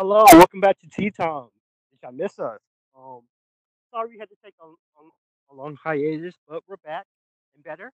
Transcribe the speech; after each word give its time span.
Hello, 0.00 0.24
welcome 0.32 0.60
back 0.60 0.78
to 0.78 0.88
Tea 0.88 1.10
Time. 1.10 1.48
Did 1.90 1.98
y'all 2.02 2.12
miss 2.12 2.38
us? 2.38 2.58
Um, 2.96 3.20
sorry 3.90 4.08
we 4.08 4.18
had 4.18 4.30
to 4.30 4.34
take 4.42 4.54
a, 4.58 4.64
a, 4.64 5.52
a 5.52 5.54
long 5.54 5.76
hiatus, 5.76 6.36
but 6.48 6.62
we're 6.66 6.78
back 6.78 7.04
and 7.54 7.62
better. 7.62 7.92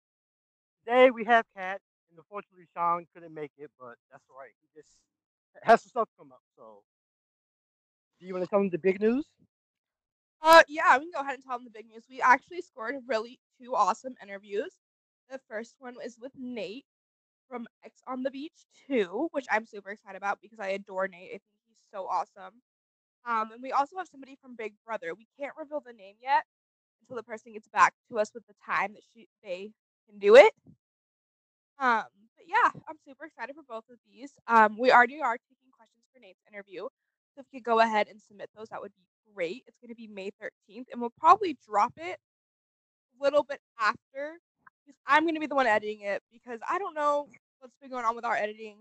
Today 0.86 1.10
we 1.10 1.24
have 1.26 1.46
Kat, 1.58 1.82
and 2.12 2.20
unfortunately 2.20 2.68
Sean 2.76 3.08
couldn't 3.12 3.34
make 3.34 3.50
it, 3.58 3.72
but 3.80 3.96
that's 4.12 4.24
all 4.30 4.38
right. 4.38 4.52
He 4.62 4.80
just 4.80 4.92
has 5.64 5.82
some 5.82 5.90
stuff 5.90 6.10
come 6.16 6.32
up. 6.32 6.44
So, 6.56 6.84
do 8.20 8.28
you 8.28 8.36
want 8.36 8.46
to 8.46 8.50
tell 8.52 8.60
them 8.60 8.70
the 8.70 8.78
big 8.78 9.02
news? 9.02 9.26
Uh, 10.44 10.62
yeah, 10.68 11.00
we 11.00 11.06
can 11.06 11.12
go 11.12 11.22
ahead 11.22 11.34
and 11.34 11.44
tell 11.44 11.58
them 11.58 11.66
the 11.66 11.72
big 11.72 11.88
news. 11.88 12.04
We 12.08 12.22
actually 12.22 12.62
scored 12.62 12.94
really 13.08 13.40
two 13.60 13.74
awesome 13.74 14.14
interviews. 14.22 14.76
The 15.32 15.40
first 15.50 15.74
one 15.80 15.96
was 15.96 16.18
with 16.22 16.34
Nate 16.38 16.86
from 17.50 17.66
Ex 17.84 18.00
on 18.06 18.22
the 18.22 18.30
Beach 18.30 18.68
2, 18.88 19.30
which 19.32 19.48
I'm 19.50 19.66
super 19.66 19.90
excited 19.90 20.18
about 20.18 20.38
because 20.40 20.60
I 20.60 20.68
adore 20.68 21.08
Nate. 21.08 21.30
I 21.30 21.32
think 21.32 21.55
so 21.96 22.08
awesome. 22.08 22.62
Um, 23.26 23.52
and 23.54 23.62
we 23.62 23.72
also 23.72 23.98
have 23.98 24.08
somebody 24.08 24.38
from 24.42 24.56
Big 24.56 24.74
Brother. 24.86 25.14
We 25.16 25.28
can't 25.40 25.54
reveal 25.58 25.82
the 25.86 25.94
name 25.94 26.16
yet 26.22 26.44
until 27.02 27.16
the 27.16 27.24
person 27.24 27.54
gets 27.54 27.68
back 27.70 27.94
to 28.10 28.20
us 28.20 28.32
with 28.34 28.46
the 28.48 28.54
time 28.66 28.94
that 28.94 29.02
she 29.14 29.28
they 29.44 29.72
can 30.10 30.20
do 30.20 30.36
it. 30.36 30.54
Um, 31.80 32.04
but 32.38 32.46
yeah, 32.48 32.70
I'm 32.88 32.98
super 33.08 33.26
excited 33.26 33.56
for 33.56 33.64
both 33.68 33.86
of 33.90 33.98
these. 34.06 34.32
Um, 34.48 34.78
we 34.78 34.92
already 34.92 35.22
are 35.22 35.38
taking 35.38 35.72
questions 35.76 36.06
for 36.14 36.20
Nate's 36.20 36.40
interview. 36.52 36.84
So 37.34 37.42
if 37.42 37.46
you 37.52 37.60
could 37.60 37.66
go 37.66 37.80
ahead 37.80 38.08
and 38.10 38.22
submit 38.22 38.50
those, 38.56 38.68
that 38.70 38.82
would 38.82 38.94
be 38.96 39.34
great. 39.34 39.64
It's 39.68 39.78
going 39.82 39.90
to 39.90 39.96
be 39.96 40.08
May 40.08 40.30
13th, 40.42 40.86
and 40.92 41.02
we'll 41.02 41.14
probably 41.20 41.58
drop 41.68 41.94
it 41.98 42.18
a 43.20 43.24
little 43.24 43.44
bit 43.44 43.60
after 43.82 44.40
because 44.86 44.98
I'm 45.08 45.24
going 45.24 45.34
to 45.34 45.42
be 45.42 45.48
the 45.48 45.56
one 45.56 45.68
editing 45.68 46.02
it 46.02 46.22
because 46.32 46.60
I 46.70 46.78
don't 46.78 46.94
know 46.94 47.28
what's 47.60 47.76
been 47.82 47.90
going 47.90 48.06
on 48.06 48.16
with 48.16 48.26
our 48.26 48.36
editing. 48.36 48.78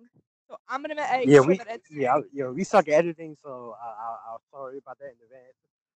So 0.48 0.56
I'm 0.69 0.83
going 0.83 0.97
to 0.97 1.12
edit 1.12 1.28
Yeah, 1.28 1.39
sure 1.39 1.47
we 1.47 1.56
that 1.59 1.81
yeah 1.91 2.20
yeah 2.33 2.48
we 2.48 2.64
suck 2.64 2.89
at 2.89 2.95
editing, 2.95 3.37
so 3.42 3.75
I, 3.83 3.87
I, 3.87 4.34
I'm 4.34 4.39
sorry 4.51 4.78
about 4.78 4.98
that 4.98 5.06
in 5.06 5.17
advance. 5.25 5.56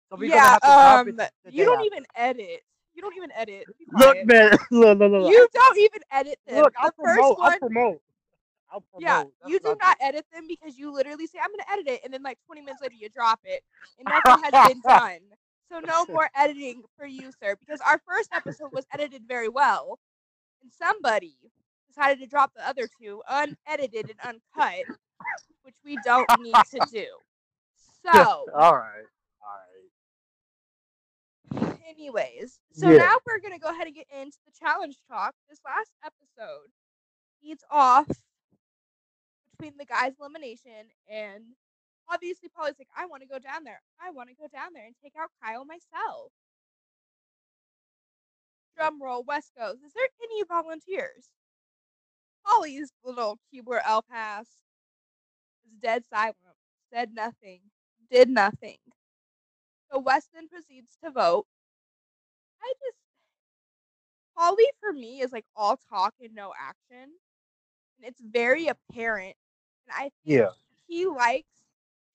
So 0.10 0.16
we're 0.16 0.30
gonna 0.30 0.36
yeah. 0.36 0.58
have 0.64 1.16
to 1.16 1.22
Um, 1.22 1.28
you 1.52 1.66
don't 1.66 1.86
even 1.86 2.06
edit. 2.16 2.62
You 2.94 3.02
don't 3.02 3.16
even 3.16 3.32
edit. 3.36 3.66
Look, 3.94 4.26
man, 4.26 4.52
look, 4.72 5.00
look, 5.00 5.12
look. 5.12 5.32
You 5.32 5.48
don't 5.54 5.78
even 5.78 6.02
edit 6.12 6.40
them. 6.48 6.64
Look, 6.64 6.74
I'll 6.80 6.90
the 6.90 7.04
first 7.04 7.20
promote. 7.20 7.38
one, 7.38 7.52
I'll 7.52 7.60
promote. 7.60 8.02
I'll 8.72 8.82
promote. 8.82 9.02
yeah, 9.02 9.24
That's 9.24 9.52
you 9.52 9.60
do 9.60 9.76
not 9.80 9.98
edit 10.02 10.26
them 10.34 10.46
because 10.48 10.78
you 10.78 10.92
literally 10.92 11.28
say 11.28 11.40
I'm 11.44 11.52
gonna 11.52 11.72
edit 11.72 11.88
it, 11.88 12.02
and 12.04 12.14
then 12.14 12.24
like 12.24 12.40
20 12.46 12.62
minutes 12.62 12.82
later 12.82 12.96
you 12.96 13.10
drop 13.10 13.40
it, 13.44 13.64
and 14.00 14.08
nothing 14.10 14.44
has 14.44 14.68
been 14.70 14.82
done. 14.82 15.20
So 15.70 15.80
no 15.80 16.06
more 16.10 16.30
editing 16.36 16.84
for 16.98 17.06
you, 17.06 17.32
sir, 17.42 17.56
because 17.60 17.82
our 17.82 18.02
first 18.08 18.30
episode 18.34 18.72
was 18.72 18.86
edited 18.94 19.24
very 19.28 19.50
well, 19.50 20.00
and 20.62 20.72
somebody 20.72 21.38
decided 21.98 22.20
to 22.24 22.28
drop 22.28 22.52
the 22.56 22.68
other 22.68 22.88
two 23.02 23.22
unedited 23.30 24.12
and 24.24 24.38
uncut, 24.56 24.86
which 25.64 25.76
we 25.84 25.98
don't 26.04 26.28
need 26.40 26.54
to 26.72 26.80
do. 26.92 27.06
So, 28.04 28.46
all 28.56 28.74
right, 28.78 29.04
all 29.42 29.60
right. 31.62 31.76
anyways, 31.90 32.58
so 32.72 32.90
Yeah. 32.90 32.98
now 33.00 33.18
we're 33.26 33.40
gonna 33.40 33.60
go 33.60 33.68
ahead 33.68 33.86
and 33.88 33.94
get 33.96 34.08
into 34.10 34.38
the 34.46 34.52
challenge 34.58 34.98
talk. 35.10 35.36
This 35.50 35.60
last 35.66 35.92
episode 36.06 36.72
leads 37.44 37.66
off 37.70 38.08
between 39.52 39.78
the 39.78 39.84
guys' 39.84 40.14
elimination 40.22 40.88
and 41.10 41.44
obviously 42.08 42.48
Paulie's 42.48 42.80
like, 42.80 42.88
I 42.96 43.08
want 43.08 43.24
to 43.24 43.28
go 43.28 43.40
down 43.40 43.66
there. 43.66 43.82
I 44.00 44.12
want 44.12 44.30
to 44.30 44.36
go 44.36 44.48
down 44.48 44.72
there 44.74 44.86
and 44.86 44.96
take 45.04 45.14
out 45.20 45.30
Kyle 45.44 45.66
myself. 45.66 46.32
Drum 48.78 49.02
roll, 49.02 49.24
West 49.24 49.52
goes. 49.58 49.82
Is 49.82 49.92
there 49.94 50.08
any 50.24 50.44
volunteers? 50.44 51.28
Paulie's 52.48 52.92
little 53.04 53.38
keyboard 53.52 53.82
L 53.86 54.02
pass 54.02 54.46
is 54.48 54.54
dead 55.82 56.04
silent, 56.06 56.38
said 56.94 57.14
nothing, 57.14 57.62
did 58.12 58.30
nothing. 58.30 58.78
So 59.92 60.00
Weston 60.00 60.48
proceeds 60.50 60.98
to 61.04 61.12
vote. 61.12 61.46
I 62.62 62.74
just 62.80 62.98
Paulie 64.38 64.72
for 64.80 64.94
me 64.94 65.22
is 65.22 65.32
like 65.32 65.46
all 65.56 65.78
talk 65.90 66.14
and 66.22 66.34
no 66.36 66.54
action. 66.60 67.10
And 67.98 68.08
it's 68.08 68.22
very 68.22 68.68
apparent. 68.68 69.36
And 69.88 69.94
I 69.96 70.02
think 70.04 70.14
Yeah. 70.40 70.50
he 70.88 71.06
likes 71.08 71.48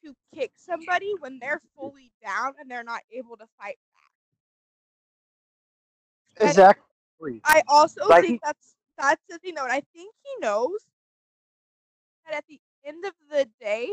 to 0.04 0.14
kick 0.34 0.52
somebody 0.56 1.12
when 1.20 1.38
they're 1.40 1.60
fully 1.76 2.12
down 2.22 2.54
and 2.60 2.70
they're 2.70 2.84
not 2.84 3.02
able 3.12 3.36
to 3.36 3.46
fight 3.58 3.78
back. 3.94 4.02
Exactly. 6.48 7.40
I 7.44 7.62
also 7.68 8.08
Like 8.08 8.22
think 8.22 8.34
he- 8.34 8.40
that's 8.44 8.74
that's 8.98 9.22
the 9.28 9.38
thing 9.38 9.54
though, 9.54 9.64
and 9.64 9.72
I 9.72 9.82
think 9.94 10.14
he 10.22 10.40
knows 10.40 10.80
that 12.26 12.36
at 12.36 12.44
the 12.48 12.60
end 12.84 13.04
of 13.04 13.12
the 13.30 13.48
day, 13.60 13.90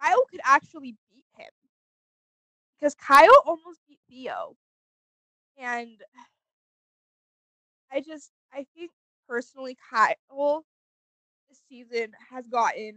Kyle 0.00 0.24
could 0.30 0.40
actually 0.44 0.96
beat 1.10 1.24
him 1.36 1.50
because 2.78 2.94
Kyle 2.94 3.42
almost 3.44 3.80
beat 3.88 3.98
Theo, 4.08 4.56
and 5.58 6.02
I 7.92 8.00
just 8.00 8.30
I 8.52 8.66
think 8.76 8.90
personally 9.28 9.76
Kyle 9.90 10.64
this 11.48 11.60
season 11.68 12.12
has 12.30 12.46
gotten 12.48 12.94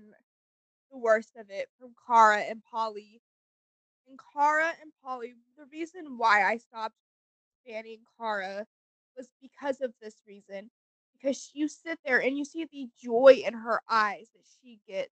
the 0.91 0.97
worst 0.97 1.31
of 1.37 1.49
it 1.49 1.67
from 1.79 1.93
Cara 2.07 2.39
and 2.41 2.61
Paulie. 2.73 3.19
And 4.07 4.19
Cara 4.33 4.71
and 4.81 4.91
Paulie, 5.05 5.35
the 5.57 5.65
reason 5.71 6.17
why 6.17 6.43
I 6.43 6.57
stopped 6.57 6.95
banning 7.65 7.99
Cara 8.19 8.65
was 9.17 9.29
because 9.41 9.81
of 9.81 9.93
this 10.01 10.15
reason. 10.27 10.69
Because 11.13 11.51
you 11.53 11.67
sit 11.67 11.99
there 12.05 12.19
and 12.21 12.37
you 12.37 12.45
see 12.45 12.65
the 12.71 12.87
joy 13.01 13.43
in 13.45 13.53
her 13.53 13.81
eyes 13.89 14.29
that 14.33 14.45
she 14.61 14.79
gets 14.87 15.13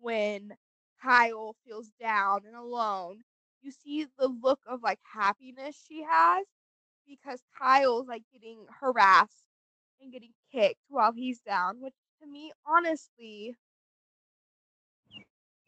when 0.00 0.52
Kyle 1.02 1.56
feels 1.66 1.90
down 2.00 2.40
and 2.46 2.56
alone. 2.56 3.22
You 3.62 3.70
see 3.70 4.06
the 4.18 4.28
look 4.28 4.60
of 4.68 4.82
like 4.82 4.98
happiness 5.04 5.76
she 5.88 6.02
has 6.08 6.46
because 7.06 7.42
Kyle's 7.56 8.08
like 8.08 8.22
getting 8.32 8.66
harassed 8.80 9.44
and 10.00 10.12
getting 10.12 10.32
kicked 10.52 10.80
while 10.88 11.12
he's 11.12 11.40
down, 11.40 11.80
which 11.80 11.94
to 12.20 12.26
me, 12.28 12.52
honestly, 12.66 13.56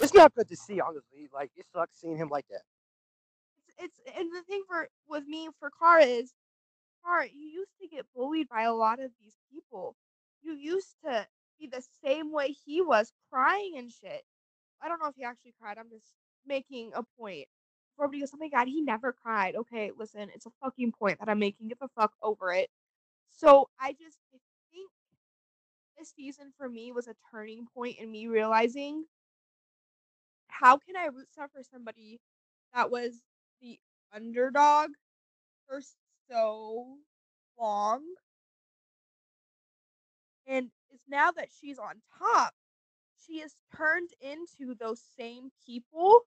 It's 0.00 0.14
not 0.14 0.34
good 0.34 0.48
to 0.48 0.56
see, 0.56 0.80
honestly. 0.80 1.28
Like 1.32 1.50
it 1.56 1.66
sucks 1.72 2.00
seeing 2.00 2.16
him 2.16 2.28
like 2.28 2.46
that. 2.48 2.62
it's 3.78 3.98
it's 4.06 4.18
and 4.18 4.28
the 4.32 4.42
thing 4.42 4.62
for 4.66 4.88
with 5.08 5.26
me 5.26 5.48
for 5.58 5.70
Cara 5.78 6.04
is 6.04 6.32
Cara, 7.04 7.26
you 7.32 7.46
used 7.48 7.72
to 7.80 7.88
get 7.88 8.06
bullied 8.14 8.48
by 8.48 8.62
a 8.62 8.74
lot 8.74 9.00
of 9.00 9.10
these 9.20 9.36
people. 9.52 9.96
You 10.42 10.54
used 10.54 10.96
to 11.04 11.26
be 11.60 11.68
the 11.68 11.84
same 12.04 12.32
way 12.32 12.54
he 12.66 12.82
was, 12.82 13.12
crying 13.32 13.74
and 13.78 13.90
shit. 13.90 14.22
I 14.82 14.88
don't 14.88 15.00
know 15.00 15.08
if 15.08 15.16
he 15.16 15.24
actually 15.24 15.54
cried. 15.60 15.78
I'm 15.78 15.90
just 15.90 16.12
making 16.46 16.92
a 16.94 17.02
point. 17.20 17.46
Everybody 17.98 18.20
goes, 18.20 18.32
oh 18.34 18.38
my 18.38 18.48
god, 18.48 18.68
he 18.68 18.82
never 18.82 19.12
cried. 19.12 19.56
Okay, 19.56 19.92
listen, 19.96 20.28
it's 20.34 20.46
a 20.46 20.52
fucking 20.62 20.92
point 20.92 21.18
that 21.20 21.28
I'm 21.28 21.38
making. 21.38 21.68
Get 21.68 21.80
the 21.80 21.88
fuck 21.96 22.12
over 22.22 22.52
it. 22.52 22.68
So 23.30 23.68
I 23.80 23.92
just 23.92 24.18
I 24.34 24.38
think 24.72 24.90
this 25.98 26.12
season 26.16 26.52
for 26.58 26.68
me 26.68 26.92
was 26.92 27.08
a 27.08 27.14
turning 27.32 27.66
point 27.74 27.98
in 28.00 28.10
me 28.10 28.26
realizing 28.28 29.04
how 30.48 30.78
can 30.78 30.96
I 30.96 31.06
root 31.06 31.30
stuff 31.32 31.50
for 31.54 31.62
somebody 31.72 32.20
that 32.74 32.90
was 32.90 33.22
the 33.62 33.78
underdog 34.14 34.90
for 35.68 35.80
so 36.32 36.96
long. 37.58 38.02
And 40.46 40.70
it's 40.90 41.04
now 41.08 41.30
that 41.32 41.48
she's 41.60 41.78
on 41.78 42.00
top 42.18 42.54
she 43.26 43.34
is 43.34 43.54
turned 43.76 44.10
into 44.20 44.74
those 44.74 45.00
same 45.16 45.50
people 45.64 46.22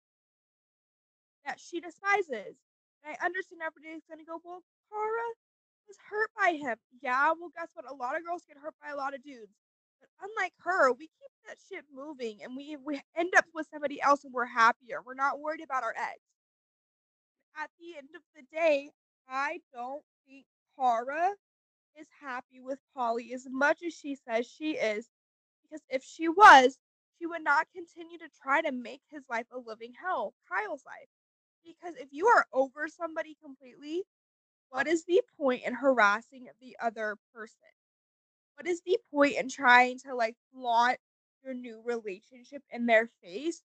that 1.46 1.60
she 1.60 1.80
despises. 1.80 2.56
And 3.04 3.16
i 3.22 3.26
understand 3.26 3.62
everybody's 3.66 4.06
gonna 4.10 4.24
go 4.26 4.40
well 4.44 4.62
Cara 4.90 5.28
was 5.88 5.98
hurt 6.10 6.30
by 6.38 6.54
him. 6.54 6.78
Yeah 7.02 7.34
well 7.40 7.52
guess 7.56 7.70
what? 7.74 7.90
A 7.90 7.94
lot 7.94 8.16
of 8.16 8.24
girls 8.26 8.44
get 8.48 8.58
hurt 8.58 8.76
by 8.82 8.92
a 8.92 8.98
lot 8.98 9.14
of 9.14 9.24
dudes. 9.24 9.54
But 10.00 10.10
unlike 10.24 10.54
her 10.60 10.94
we 10.94 11.08
keep 11.08 11.32
that 11.48 11.58
shit 11.70 11.86
moving 11.94 12.40
and 12.44 12.56
we 12.56 12.78
we 12.84 13.02
end 13.18 13.34
up 13.38 13.46
with 13.54 13.68
somebody 13.72 14.02
else 14.02 14.24
and 14.24 14.34
we're 14.34 14.46
happier. 14.46 15.02
We're 15.06 15.16
not 15.16 15.40
worried 15.40 15.62
about 15.64 15.84
our 15.84 15.94
ex. 15.98 16.20
At 17.58 17.70
the 17.80 17.98
end 17.98 18.10
of 18.16 18.22
the 18.36 18.44
day, 18.52 18.92
I 19.30 19.60
don't 19.74 20.04
think 20.28 20.46
Cara 20.78 21.32
is 22.00 22.08
happy 22.22 22.60
with 22.62 22.80
Paulie 22.96 23.34
as 23.34 23.48
much 23.50 23.80
as 23.86 23.94
she 23.94 24.16
says 24.16 24.48
she 24.48 24.72
is. 24.72 25.10
Because 25.64 25.84
if 25.90 26.04
she 26.04 26.30
was, 26.30 26.78
she 27.18 27.26
would 27.26 27.44
not 27.44 27.68
continue 27.74 28.18
to 28.20 28.30
try 28.42 28.62
to 28.62 28.72
make 28.72 29.02
his 29.10 29.24
life 29.30 29.48
a 29.52 29.58
living 29.58 29.94
hell, 30.00 30.34
Kyle's 30.50 30.84
life. 30.86 31.10
Because 31.64 31.96
if 31.96 32.10
you 32.12 32.28
are 32.28 32.46
over 32.54 32.88
somebody 32.88 33.36
completely, 33.44 34.04
what 34.70 34.88
is 34.88 35.06
the 35.06 35.22
point 35.38 35.64
in 35.66 35.74
harassing 35.74 36.48
the 36.62 36.78
other 36.82 37.18
person? 37.34 37.58
What 38.58 38.68
is 38.68 38.82
the 38.86 38.98
point 39.12 39.36
in 39.36 39.50
trying 39.50 40.00
to 40.00 40.16
like 40.16 40.36
flaunt 40.54 40.98
your 41.44 41.54
new 41.54 41.82
relationship 41.84 42.64
in 42.72 42.86
their 42.86 43.10
face 43.24 43.64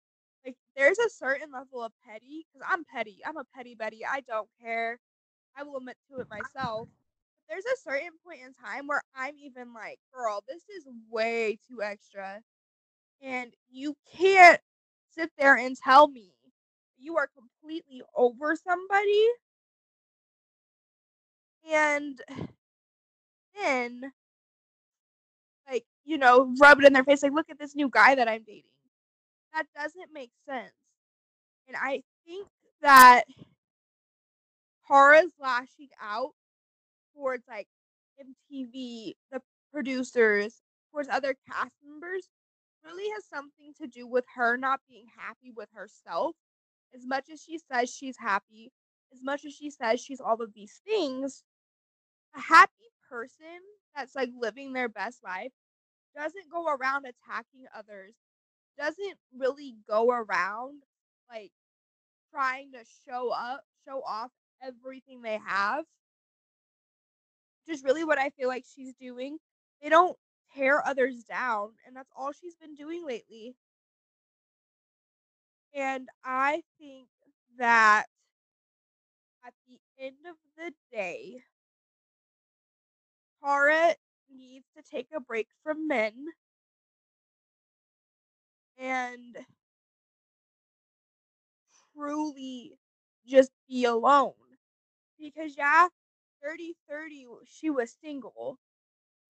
like 0.47 0.55
there's 0.77 0.97
a 0.99 1.09
certain 1.09 1.51
level 1.51 1.83
of 1.83 1.91
petty 2.07 2.45
because 2.47 2.65
I'm 2.69 2.85
petty. 2.85 3.19
I'm 3.25 3.37
a 3.37 3.43
petty 3.55 3.75
Betty. 3.75 4.05
I 4.05 4.21
don't 4.21 4.47
care. 4.61 4.97
I 5.57 5.63
will 5.63 5.77
admit 5.77 5.97
to 6.11 6.19
it 6.19 6.27
myself. 6.29 6.87
But 7.47 7.55
there's 7.55 7.65
a 7.65 7.81
certain 7.81 8.11
point 8.25 8.41
in 8.45 8.53
time 8.53 8.87
where 8.87 9.03
I'm 9.15 9.35
even 9.39 9.73
like, 9.73 9.99
girl, 10.13 10.43
this 10.47 10.63
is 10.77 10.85
way 11.09 11.57
too 11.67 11.81
extra. 11.81 12.41
And 13.21 13.53
you 13.71 13.95
can't 14.15 14.61
sit 15.09 15.31
there 15.37 15.57
and 15.57 15.75
tell 15.75 16.07
me 16.07 16.33
you 16.99 17.17
are 17.17 17.29
completely 17.35 18.01
over 18.15 18.55
somebody 18.55 19.27
and 21.69 22.21
then 23.61 24.11
like 25.69 25.85
you 26.05 26.17
know 26.17 26.53
rub 26.59 26.79
it 26.79 26.85
in 26.85 26.93
their 26.93 27.03
face 27.03 27.23
like 27.23 27.33
look 27.33 27.49
at 27.49 27.59
this 27.59 27.75
new 27.75 27.89
guy 27.89 28.15
that 28.15 28.27
i'm 28.27 28.43
dating 28.45 28.63
that 29.53 29.65
doesn't 29.75 30.13
make 30.13 30.31
sense 30.47 30.73
and 31.67 31.75
i 31.77 32.01
think 32.25 32.47
that 32.81 33.23
Cara's 34.87 35.33
lashing 35.39 35.89
out 36.01 36.31
towards 37.15 37.43
like 37.47 37.67
mtv 38.19 39.13
the 39.31 39.41
producers 39.71 40.61
towards 40.91 41.09
other 41.09 41.35
cast 41.49 41.71
members 41.85 42.29
really 42.83 43.09
has 43.13 43.25
something 43.25 43.73
to 43.79 43.87
do 43.87 44.07
with 44.07 44.25
her 44.35 44.57
not 44.57 44.79
being 44.87 45.05
happy 45.17 45.51
with 45.55 45.69
herself. 45.73 46.35
As 46.95 47.05
much 47.05 47.25
as 47.31 47.41
she 47.41 47.59
says 47.59 47.93
she's 47.93 48.17
happy 48.17 48.71
as 49.13 49.21
much 49.23 49.45
as 49.45 49.53
she 49.53 49.69
says 49.69 49.99
she's 50.01 50.21
all 50.21 50.41
of 50.41 50.53
these 50.53 50.81
things 50.85 51.43
a 52.35 52.41
happy 52.41 52.71
person 53.09 53.59
that's 53.95 54.15
like 54.15 54.29
living 54.39 54.73
their 54.73 54.89
best 54.89 55.23
life 55.23 55.51
doesn't 56.15 56.49
go 56.51 56.67
around 56.67 57.05
attacking 57.05 57.65
others, 57.77 58.15
doesn't 58.77 59.17
really 59.37 59.75
go 59.87 60.09
around 60.11 60.83
like 61.29 61.51
trying 62.33 62.71
to 62.71 62.79
show 63.07 63.29
up, 63.29 63.61
show 63.87 64.01
off 64.01 64.31
everything 64.61 65.21
they 65.21 65.39
have. 65.45 65.85
Just 67.67 67.83
really 67.85 68.03
what 68.03 68.17
I 68.17 68.29
feel 68.31 68.47
like 68.47 68.65
she's 68.65 68.93
doing. 68.95 69.37
They 69.81 69.89
don't 69.89 70.17
tear 70.55 70.85
others 70.85 71.23
down, 71.23 71.73
and 71.85 71.95
that's 71.95 72.11
all 72.15 72.31
she's 72.31 72.55
been 72.55 72.75
doing 72.75 73.05
lately. 73.05 73.55
And 75.73 76.09
I 76.23 76.63
think 76.79 77.07
that 77.57 78.05
at 79.45 79.53
the 79.67 79.79
end 79.97 80.17
of 80.29 80.35
the 80.57 80.73
day, 80.91 81.43
Cara 83.43 83.95
needs 84.29 84.67
to 84.75 84.83
take 84.83 85.07
a 85.15 85.19
break 85.19 85.47
from 85.63 85.87
men 85.87 86.13
and 88.77 89.37
truly 91.93 92.77
just 93.25 93.51
be 93.67 93.85
alone. 93.85 94.33
Because, 95.19 95.55
yeah, 95.57 95.87
Dirty 96.43 96.75
30, 96.89 97.25
she 97.45 97.69
was 97.69 97.95
single. 98.01 98.57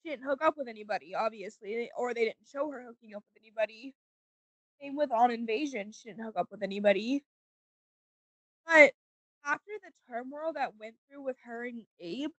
She 0.03 0.09
didn't 0.09 0.25
hook 0.25 0.41
up 0.43 0.55
with 0.57 0.67
anybody, 0.67 1.15
obviously, 1.15 1.89
or 1.97 2.13
they 2.13 2.25
didn't 2.25 2.47
show 2.51 2.69
her 2.71 2.83
hooking 2.83 3.15
up 3.15 3.23
with 3.33 3.41
anybody. 3.43 3.93
Same 4.81 4.95
with 4.95 5.11
On 5.11 5.31
Invasion, 5.31 5.91
she 5.91 6.09
didn't 6.09 6.23
hook 6.25 6.35
up 6.37 6.47
with 6.51 6.63
anybody. 6.63 7.23
But 8.65 8.93
after 9.45 9.71
the 9.83 9.91
turmoil 10.07 10.53
that 10.53 10.75
went 10.79 10.95
through 11.09 11.23
with 11.23 11.37
her 11.45 11.65
and 11.65 11.85
Abe, 11.99 12.31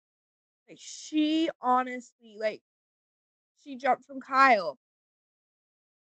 like 0.68 0.78
she 0.80 1.50
honestly 1.60 2.36
like 2.38 2.62
she 3.62 3.76
jumped 3.76 4.04
from 4.04 4.20
Kyle 4.20 4.78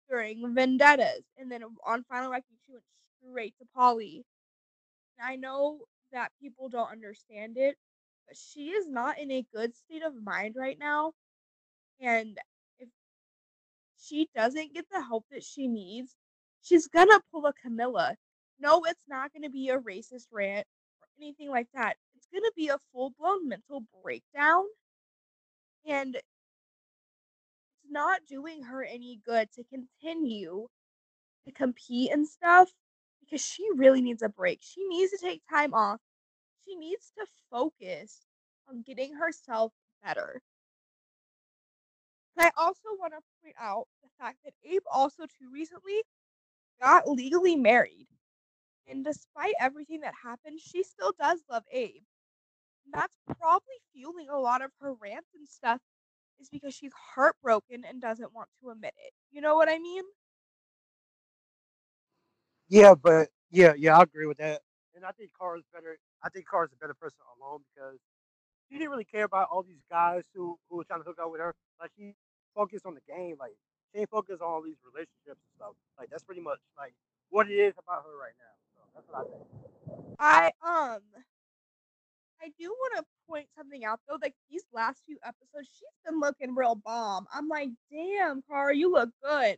during 0.09 0.53
vendettas 0.53 1.23
and 1.37 1.51
then 1.51 1.63
on 1.85 2.03
final 2.03 2.31
reckoning 2.31 2.57
she 2.65 2.73
went 2.73 2.83
straight 3.21 3.55
to 3.57 3.65
Paulie. 3.75 4.23
And 5.17 5.27
I 5.27 5.35
know 5.35 5.79
that 6.13 6.31
people 6.41 6.69
don't 6.69 6.91
understand 6.91 7.57
it, 7.57 7.77
but 8.27 8.37
she 8.37 8.69
is 8.71 8.87
not 8.89 9.19
in 9.19 9.31
a 9.31 9.45
good 9.53 9.75
state 9.75 10.03
of 10.03 10.13
mind 10.23 10.55
right 10.57 10.79
now. 10.79 11.13
And 12.01 12.37
if 12.79 12.89
she 13.99 14.29
doesn't 14.35 14.73
get 14.73 14.85
the 14.91 15.01
help 15.01 15.25
that 15.31 15.43
she 15.43 15.67
needs, 15.67 16.15
she's 16.61 16.87
gonna 16.87 17.21
pull 17.31 17.45
a 17.47 17.53
Camila. 17.65 18.15
No, 18.59 18.83
it's 18.85 19.05
not 19.07 19.33
gonna 19.33 19.49
be 19.49 19.69
a 19.69 19.79
racist 19.79 20.27
rant 20.31 20.67
or 21.01 21.07
anything 21.19 21.49
like 21.49 21.67
that 21.73 21.97
It's 22.15 22.27
to 22.43 22.53
be 22.55 22.69
a 22.69 22.79
full 22.91 23.11
blown 23.19 23.47
mental 23.49 23.83
breakdown. 24.03 24.65
And 25.85 26.15
it's 26.15 26.25
not 27.89 28.21
doing 28.27 28.63
her 28.63 28.83
any 28.83 29.21
good 29.25 29.51
to 29.53 29.63
continue 29.65 30.67
to 31.45 31.51
compete 31.53 32.11
and 32.11 32.27
stuff 32.27 32.69
because 33.25 33.45
she 33.45 33.67
really 33.75 34.01
needs 34.01 34.21
a 34.21 34.29
break. 34.29 34.59
She 34.61 34.85
needs 34.87 35.11
to 35.11 35.17
take 35.17 35.41
time 35.49 35.73
off. 35.73 35.99
She 36.65 36.75
needs 36.75 37.11
to 37.17 37.25
focus 37.51 38.21
on 38.69 38.83
getting 38.83 39.13
herself 39.13 39.73
better. 40.03 40.41
And 42.37 42.47
I 42.47 42.51
also 42.61 42.89
want 42.99 43.13
to 43.13 43.19
point 43.43 43.55
out 43.59 43.87
the 44.03 44.09
fact 44.19 44.37
that 44.45 44.53
Abe 44.63 44.83
also 44.91 45.23
too 45.23 45.49
recently 45.51 46.01
got 46.81 47.07
legally 47.07 47.55
married. 47.55 48.07
And 48.87 49.05
despite 49.05 49.53
everything 49.59 50.01
that 50.01 50.13
happened, 50.23 50.59
she 50.59 50.83
still 50.83 51.13
does 51.19 51.41
love 51.49 51.63
Abe 51.71 52.03
that's 52.91 53.13
probably 53.39 53.75
fueling 53.93 54.29
a 54.29 54.39
lot 54.39 54.61
of 54.61 54.71
her 54.81 54.93
rants 54.95 55.29
and 55.35 55.47
stuff 55.47 55.79
is 56.39 56.49
because 56.49 56.73
she's 56.73 56.91
heartbroken 57.15 57.83
and 57.87 58.01
doesn't 58.01 58.33
want 58.33 58.49
to 58.61 58.71
admit 58.71 58.93
it. 58.97 59.13
You 59.31 59.41
know 59.41 59.55
what 59.55 59.69
I 59.69 59.79
mean? 59.79 60.03
Yeah, 62.69 62.95
but 62.95 63.29
yeah, 63.51 63.73
yeah, 63.77 63.97
I 63.97 64.03
agree 64.03 64.25
with 64.25 64.37
that. 64.37 64.61
And 64.95 65.05
I 65.05 65.11
think 65.11 65.31
Cara's 65.39 65.63
better. 65.73 65.97
I 66.23 66.29
think 66.29 66.49
Cara's 66.49 66.71
a 66.73 66.77
better 66.77 66.93
person 66.93 67.19
alone 67.39 67.61
because 67.73 67.99
she 68.69 68.77
didn't 68.77 68.91
really 68.91 69.05
care 69.05 69.25
about 69.25 69.49
all 69.51 69.63
these 69.63 69.83
guys 69.89 70.23
who 70.35 70.57
who 70.69 70.77
were 70.77 70.83
trying 70.85 71.01
to 71.01 71.05
hook 71.05 71.19
up 71.21 71.31
with 71.31 71.41
her. 71.41 71.53
Like 71.79 71.91
she 71.97 72.15
focused 72.55 72.85
on 72.85 72.95
the 72.95 73.01
game. 73.07 73.35
Like 73.39 73.53
she 73.93 74.01
ain't 74.01 74.09
focused 74.09 74.41
on 74.41 74.47
all 74.49 74.61
these 74.63 74.77
relationships 74.85 75.41
and 75.41 75.53
stuff. 75.55 75.73
Like 75.99 76.09
that's 76.09 76.23
pretty 76.23 76.41
much 76.41 76.59
like 76.77 76.93
what 77.29 77.49
it 77.49 77.55
is 77.55 77.73
about 77.77 78.03
her 78.05 78.17
right 78.17 78.37
now. 78.39 78.55
So 78.75 78.81
that's 78.95 79.07
what 79.09 79.19
I 79.19 79.23
think. 79.29 79.43
I 80.19 80.45
um 80.65 81.01
I 82.41 82.49
do 82.59 82.69
want 82.69 82.97
to 82.97 83.05
point 83.29 83.47
something 83.57 83.85
out 83.85 83.99
though. 84.07 84.17
Like 84.21 84.35
these 84.49 84.65
last 84.73 85.03
few 85.05 85.17
episodes, 85.25 85.69
she's 85.73 85.89
been 86.05 86.19
looking 86.19 86.55
real 86.55 86.75
bomb. 86.75 87.25
I'm 87.33 87.47
like, 87.47 87.69
damn, 87.91 88.43
Cara, 88.49 88.75
you 88.75 88.91
look 88.91 89.09
good. 89.23 89.57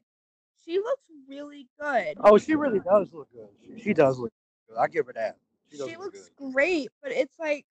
She 0.64 0.78
looks 0.78 1.04
really 1.28 1.68
good. 1.80 2.18
Oh, 2.20 2.38
she 2.38 2.56
really 2.56 2.80
does 2.80 3.12
look 3.14 3.28
good. 3.32 3.50
She, 3.62 3.84
she 3.84 3.94
does 3.94 4.18
look 4.18 4.32
good. 4.70 4.78
I 4.78 4.88
give 4.88 5.08
her 5.08 5.14
that. 5.14 5.38
She, 5.70 5.78
she 5.78 5.98
looks 5.98 6.30
good. 6.38 6.54
great, 6.54 6.90
but 7.02 7.12
it's 7.12 7.38
like 7.40 7.66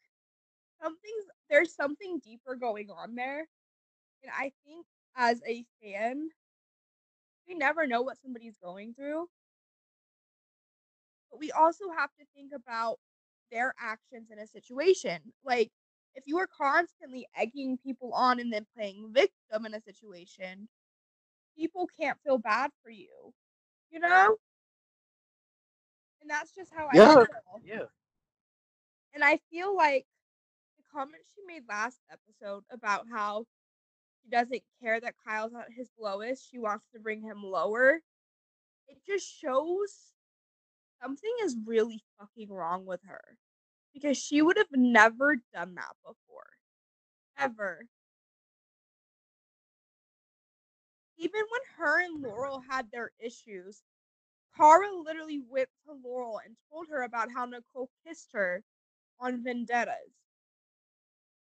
something's 0.82 1.24
there's 1.50 1.74
something 1.74 2.20
deeper 2.24 2.56
going 2.56 2.90
on 2.90 3.14
there. 3.14 3.46
And 4.22 4.32
I 4.36 4.52
think 4.66 4.86
as 5.16 5.40
a 5.46 5.64
fan, 5.82 6.28
we 7.48 7.54
never 7.54 7.86
know 7.86 8.02
what 8.02 8.18
somebody's 8.22 8.56
going 8.62 8.94
through. 8.94 9.28
But 11.30 11.40
we 11.40 11.52
also 11.52 11.84
have 11.96 12.10
to 12.18 12.24
think 12.34 12.52
about 12.54 12.98
their 13.50 13.74
actions 13.78 14.30
in 14.30 14.38
a 14.38 14.46
situation. 14.46 15.18
Like 15.44 15.70
if 16.14 16.24
you 16.26 16.38
are 16.38 16.46
constantly 16.46 17.26
egging 17.36 17.78
people 17.78 18.12
on 18.12 18.40
and 18.40 18.52
then 18.52 18.66
playing 18.76 19.10
victim 19.12 19.66
in 19.66 19.74
a 19.74 19.80
situation, 19.80 20.68
people 21.56 21.88
can't 21.98 22.18
feel 22.24 22.38
bad 22.38 22.70
for 22.82 22.90
you. 22.90 23.32
You 23.90 24.00
know? 24.00 24.36
And 26.20 26.30
that's 26.30 26.52
just 26.52 26.72
how 26.74 26.88
yeah. 26.92 27.10
I 27.10 27.14
feel. 27.14 27.26
Yeah. 27.64 27.84
And 29.14 29.22
I 29.22 29.38
feel 29.50 29.76
like 29.76 30.06
the 30.78 30.84
comment 30.92 31.22
she 31.34 31.42
made 31.46 31.62
last 31.68 31.98
episode 32.10 32.64
about 32.70 33.06
how 33.12 33.44
she 34.22 34.30
doesn't 34.30 34.62
care 34.82 35.00
that 35.00 35.14
Kyle's 35.26 35.52
at 35.54 35.68
his 35.76 35.90
lowest, 35.98 36.50
she 36.50 36.58
wants 36.58 36.86
to 36.94 37.00
bring 37.00 37.22
him 37.22 37.42
lower. 37.42 38.00
It 38.88 38.98
just 39.06 39.26
shows 39.40 39.94
something 41.02 41.30
is 41.42 41.56
really 41.66 42.02
fucking 42.18 42.50
wrong 42.50 42.86
with 42.86 43.00
her 43.06 43.36
because 43.92 44.16
she 44.16 44.42
would 44.42 44.56
have 44.56 44.66
never 44.72 45.36
done 45.54 45.74
that 45.74 45.92
before. 46.02 46.42
Ever. 47.38 47.86
Even 51.16 51.40
when 51.50 51.60
her 51.76 52.00
and 52.00 52.22
Laurel 52.22 52.62
had 52.68 52.90
their 52.90 53.12
issues, 53.18 53.82
Cara 54.56 54.88
literally 54.92 55.40
went 55.48 55.68
to 55.86 55.92
Laurel 56.04 56.40
and 56.44 56.56
told 56.70 56.88
her 56.88 57.02
about 57.02 57.30
how 57.32 57.44
Nicole 57.44 57.90
kissed 58.06 58.30
her 58.32 58.62
on 59.20 59.42
vendettas. 59.42 60.12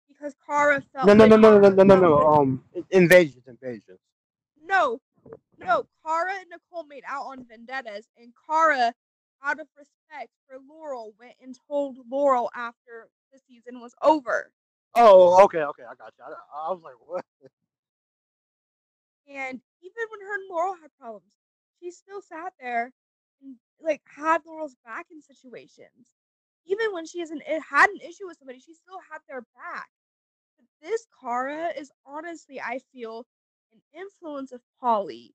Because 0.08 0.36
Cara 0.46 0.82
felt 0.94 1.08
No 1.08 1.14
no 1.14 1.24
like 1.26 1.30
no 1.30 1.38
no 1.38 1.60
no 1.60 1.70
no 1.70 1.84
no 1.84 2.00
no 2.00 2.28
um 2.28 2.64
invasions 2.92 3.48
invasions. 3.48 4.00
No. 4.64 5.00
No, 5.58 5.86
Cara 6.06 6.34
and 6.40 6.50
Nicole 6.50 6.86
made 6.86 7.04
out 7.08 7.26
on 7.28 7.46
vendettas 7.46 8.08
and 8.18 8.34
Cara 8.50 8.94
out 9.44 9.60
of 9.60 9.68
respect 9.78 10.32
for 10.48 10.58
Laurel, 10.68 11.14
went 11.20 11.36
and 11.42 11.56
told 11.68 11.98
Laurel 12.10 12.50
after 12.56 13.10
the 13.32 13.40
season 13.48 13.80
was 13.80 13.94
over. 14.02 14.52
Oh, 14.96 15.44
okay, 15.46 15.60
okay, 15.64 15.84
I 15.84 15.96
got 15.96 16.14
you. 16.18 16.26
I, 16.26 16.68
I 16.68 16.72
was 16.72 16.82
like, 16.84 16.96
what? 17.06 17.24
And 19.28 19.62
even 19.82 20.04
when 20.10 20.22
her 20.22 20.36
and 20.36 20.50
Laurel 20.50 20.76
had 20.82 20.92
problems, 21.00 21.34
she 21.80 21.92
still 21.92 22.22
sat 22.22 22.54
there 22.60 22.92
and 23.42 23.56
like 23.82 24.02
had 24.06 24.42
Laurel's 24.46 24.76
back 24.86 25.08
in 25.12 25.22
situations. 25.22 26.14
Even 26.66 26.94
when 26.94 27.06
she 27.06 27.20
hasn't 27.20 27.42
had 27.44 27.90
an 27.90 27.98
issue 28.02 28.28
with 28.28 28.38
somebody, 28.38 28.60
she 28.60 28.74
still 28.74 29.00
had 29.12 29.20
their 29.28 29.42
back. 29.56 29.90
But 30.58 30.68
this 30.82 31.08
Cara 31.20 31.70
is 31.78 31.92
honestly, 32.06 32.62
I 32.62 32.80
feel, 32.94 33.26
an 33.74 33.82
influence 34.00 34.52
of 34.52 34.62
Paulie. 34.82 35.32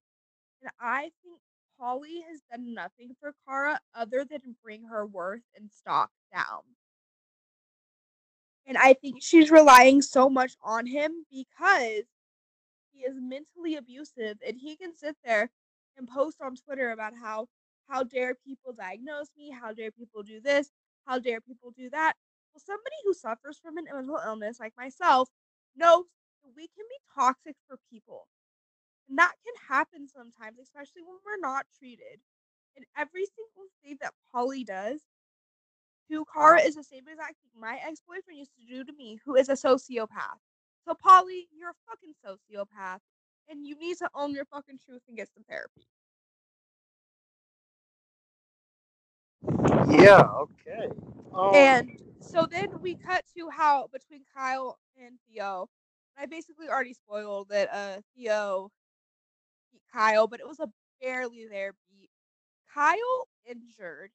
And 0.62 0.70
I 0.80 1.10
think 1.22 1.40
Paulie 1.80 2.22
has 2.30 2.40
done 2.50 2.74
nothing 2.74 3.14
for 3.20 3.34
Cara 3.48 3.80
other 3.94 4.24
than 4.24 4.56
bring 4.62 4.84
her 4.84 5.04
worth 5.04 5.42
and 5.56 5.70
stock 5.70 6.10
down. 6.32 6.62
And 8.66 8.76
I 8.76 8.94
think 8.94 9.22
she's 9.22 9.50
relying 9.50 10.02
so 10.02 10.28
much 10.28 10.56
on 10.62 10.86
him 10.86 11.24
because 11.30 12.04
he 12.96 13.04
is 13.04 13.16
mentally 13.20 13.76
abusive 13.76 14.38
and 14.46 14.56
he 14.56 14.76
can 14.76 14.96
sit 14.96 15.16
there 15.24 15.50
and 15.96 16.08
post 16.08 16.38
on 16.40 16.56
Twitter 16.56 16.90
about 16.90 17.12
how 17.20 17.48
how 17.88 18.02
dare 18.02 18.34
people 18.34 18.72
diagnose 18.72 19.28
me, 19.36 19.50
how 19.50 19.72
dare 19.72 19.92
people 19.92 20.22
do 20.22 20.40
this, 20.40 20.70
how 21.06 21.18
dare 21.18 21.40
people 21.40 21.70
do 21.76 21.88
that. 21.90 22.14
Well, 22.52 22.62
somebody 22.64 22.96
who 23.04 23.14
suffers 23.14 23.58
from 23.62 23.78
an 23.78 23.84
mental 23.84 24.18
illness 24.24 24.58
like 24.58 24.72
myself 24.76 25.28
knows 25.76 26.04
that 26.42 26.50
we 26.56 26.68
can 26.68 26.84
be 26.88 26.96
toxic 27.14 27.54
for 27.68 27.78
people. 27.90 28.26
And 29.08 29.18
that 29.18 29.34
can 29.44 29.54
happen 29.68 30.08
sometimes, 30.08 30.58
especially 30.58 31.02
when 31.02 31.18
we're 31.24 31.40
not 31.40 31.66
treated. 31.78 32.20
And 32.76 32.84
every 32.96 33.24
single 33.26 33.70
thing 33.82 33.98
that 34.00 34.14
Paulie 34.34 34.66
does 34.66 35.00
to 36.10 36.24
Cara 36.32 36.60
is 36.60 36.74
the 36.74 36.84
same 36.84 37.04
exact 37.08 37.36
thing 37.42 37.60
my 37.60 37.78
ex 37.86 38.00
boyfriend 38.06 38.38
used 38.38 38.52
to 38.58 38.66
do 38.66 38.84
to 38.84 38.92
me, 38.92 39.18
who 39.24 39.36
is 39.36 39.48
a 39.48 39.52
sociopath. 39.52 40.40
So, 40.86 40.94
Paulie, 40.94 41.48
you're 41.58 41.70
a 41.70 41.74
fucking 41.90 42.14
sociopath, 42.24 43.00
and 43.50 43.66
you 43.66 43.76
need 43.78 43.98
to 43.98 44.10
own 44.14 44.32
your 44.32 44.46
fucking 44.46 44.78
truth 44.86 45.02
and 45.08 45.16
get 45.18 45.30
some 45.34 45.44
therapy. 45.48 45.88
Yeah, 49.90 50.22
okay. 50.22 50.88
Um, 51.34 51.54
And 51.54 51.90
so 52.20 52.46
then 52.50 52.68
we 52.80 52.96
cut 52.96 53.24
to 53.36 53.50
how 53.50 53.88
between 53.92 54.22
Kyle 54.34 54.78
and 54.98 55.18
Theo. 55.28 55.68
I 56.18 56.26
basically 56.26 56.68
already 56.68 56.94
spoiled 56.94 57.48
that 57.50 57.68
uh 57.72 58.00
Theo 58.16 58.70
beat 59.72 59.82
Kyle, 59.92 60.26
but 60.28 60.40
it 60.40 60.48
was 60.48 60.60
a 60.60 60.68
barely 61.02 61.46
there 61.50 61.74
beat. 61.90 62.10
Kyle 62.72 63.28
injured 63.46 64.10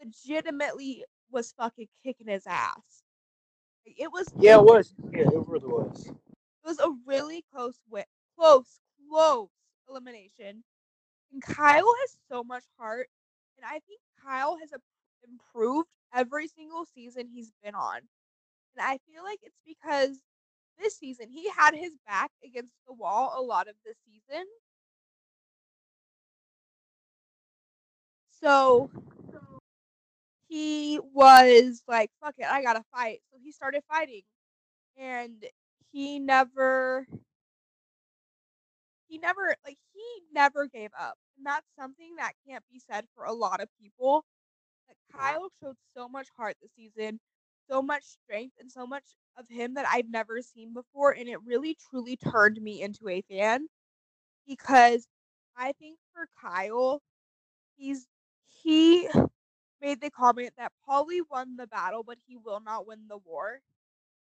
legitimately 0.00 1.04
was 1.30 1.52
fucking 1.52 1.88
kicking 2.04 2.28
his 2.28 2.46
ass. 2.46 3.04
It 3.86 4.12
was 4.12 4.28
yeah, 4.38 4.56
it 4.56 4.64
was. 4.64 4.94
Yeah, 5.12 5.22
it 5.22 5.48
really 5.48 5.66
was. 5.68 6.06
it 6.08 6.68
was 6.68 6.78
a 6.80 6.90
really 7.06 7.44
close 7.52 7.80
win, 7.90 8.04
close, 8.38 8.80
close 9.10 9.48
elimination. 9.88 10.64
And 11.32 11.42
Kyle 11.42 11.94
has 12.02 12.18
so 12.30 12.44
much 12.44 12.64
heart, 12.78 13.08
and 13.58 13.66
I 13.66 13.80
think 13.86 14.00
Kyle 14.24 14.58
has 14.58 14.72
improved 15.28 15.88
every 16.14 16.48
single 16.48 16.84
season 16.86 17.28
he's 17.28 17.52
been 17.62 17.74
on. 17.74 17.98
And 18.76 18.86
I 18.86 18.98
feel 19.10 19.24
like 19.24 19.40
it's 19.42 19.60
because 19.66 20.18
this 20.78 20.96
season 20.98 21.30
he 21.30 21.48
had 21.50 21.74
his 21.74 21.92
back 22.06 22.32
against 22.44 22.74
the 22.86 22.94
wall 22.94 23.34
a 23.36 23.42
lot 23.42 23.68
of 23.68 23.76
the 23.84 23.94
season. 24.06 24.44
So 28.30 28.90
he 30.48 31.00
was 31.12 31.82
like, 31.88 32.10
fuck 32.22 32.34
it, 32.38 32.46
I 32.46 32.62
gotta 32.62 32.84
fight. 32.94 33.20
So 33.32 33.38
he 33.42 33.52
started 33.52 33.82
fighting. 33.88 34.22
And 34.98 35.44
he 35.92 36.18
never 36.20 37.06
he 39.08 39.18
never 39.18 39.54
like 39.64 39.78
he 39.92 40.02
never 40.32 40.66
gave 40.66 40.90
up. 40.98 41.16
And 41.36 41.46
that's 41.46 41.66
something 41.78 42.16
that 42.16 42.32
can't 42.48 42.64
be 42.70 42.80
said 42.80 43.06
for 43.14 43.24
a 43.24 43.32
lot 43.32 43.60
of 43.60 43.68
people. 43.80 44.24
Like 44.88 44.98
Kyle 45.12 45.50
showed 45.62 45.76
so 45.96 46.08
much 46.08 46.28
heart 46.36 46.56
this 46.62 46.72
season, 46.76 47.20
so 47.70 47.82
much 47.82 48.04
strength 48.04 48.56
and 48.60 48.70
so 48.70 48.86
much 48.86 49.04
of 49.38 49.48
him 49.48 49.74
that 49.74 49.86
I've 49.90 50.10
never 50.10 50.42
seen 50.42 50.72
before 50.74 51.12
and 51.12 51.28
it 51.28 51.38
really 51.44 51.76
truly 51.90 52.16
turned 52.16 52.60
me 52.62 52.82
into 52.82 53.08
a 53.08 53.22
fan 53.22 53.68
because 54.46 55.06
I 55.56 55.72
think 55.74 55.98
for 56.14 56.28
Kyle 56.40 57.02
he's 57.76 58.06
he 58.62 59.08
made 59.80 60.00
the 60.00 60.10
comment 60.10 60.52
that 60.58 60.72
Paulie 60.88 61.22
won 61.30 61.56
the 61.56 61.66
battle 61.66 62.02
but 62.04 62.18
he 62.26 62.36
will 62.36 62.60
not 62.60 62.86
win 62.86 63.06
the 63.08 63.18
war. 63.18 63.60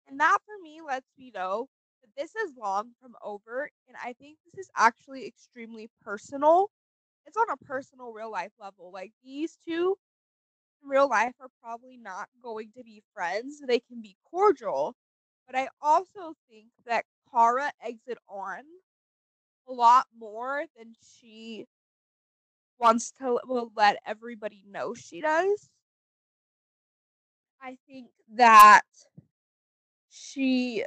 And 0.09 0.21
that 0.21 0.39
for 0.45 0.63
me 0.63 0.81
lets 0.87 1.09
me 1.19 1.33
know 1.35 1.69
that 2.03 2.11
this 2.17 2.35
is 2.37 2.57
long 2.57 2.93
from 3.01 3.15
over. 3.23 3.71
And 3.89 3.97
I 4.03 4.15
think 4.15 4.39
this 4.45 4.59
is 4.59 4.71
actually 4.77 5.27
extremely 5.27 5.89
personal. 6.03 6.71
It's 7.27 7.37
on 7.37 7.51
a 7.51 7.57
personal 7.65 8.13
real 8.13 8.31
life 8.31 8.53
level. 8.61 8.91
Like 8.93 9.13
these 9.25 9.59
two 9.67 9.97
in 10.83 10.89
real 10.89 11.09
life 11.09 11.35
are 11.41 11.51
probably 11.63 11.97
not 11.97 12.29
going 12.43 12.71
to 12.77 12.85
be 12.85 13.03
friends. 13.15 13.61
They 13.67 13.81
can 13.81 14.03
be 14.03 14.17
cordial. 14.31 14.95
But 15.47 15.57
I 15.57 15.69
also 15.81 16.35
think 16.51 16.69
that 16.87 17.05
Cara 17.33 17.73
exit 17.85 18.19
on 18.29 18.61
a 19.69 19.73
lot 19.73 20.07
more 20.19 20.65
than 20.77 20.95
she 21.19 21.67
wants 22.83 23.13
to 23.13 23.39
will 23.47 23.71
let 23.77 23.99
everybody 24.05 24.65
know 24.69 24.93
she 24.93 25.21
does. 25.21 25.71
I 27.63 27.77
think 27.87 28.09
that 28.35 28.83
she 30.11 30.85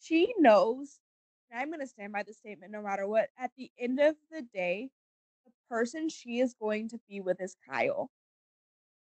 she 0.00 0.34
knows 0.38 0.98
and 1.50 1.60
I'm 1.60 1.70
gonna 1.70 1.86
stand 1.86 2.12
by 2.12 2.24
the 2.24 2.34
statement 2.34 2.72
no 2.72 2.82
matter 2.82 3.06
what. 3.06 3.28
At 3.38 3.52
the 3.56 3.70
end 3.78 4.00
of 4.00 4.16
the 4.32 4.42
day, 4.52 4.90
the 5.44 5.52
person 5.70 6.08
she 6.08 6.40
is 6.40 6.54
going 6.54 6.88
to 6.88 6.98
be 7.08 7.20
with 7.20 7.40
is 7.40 7.56
Kyle. 7.68 8.10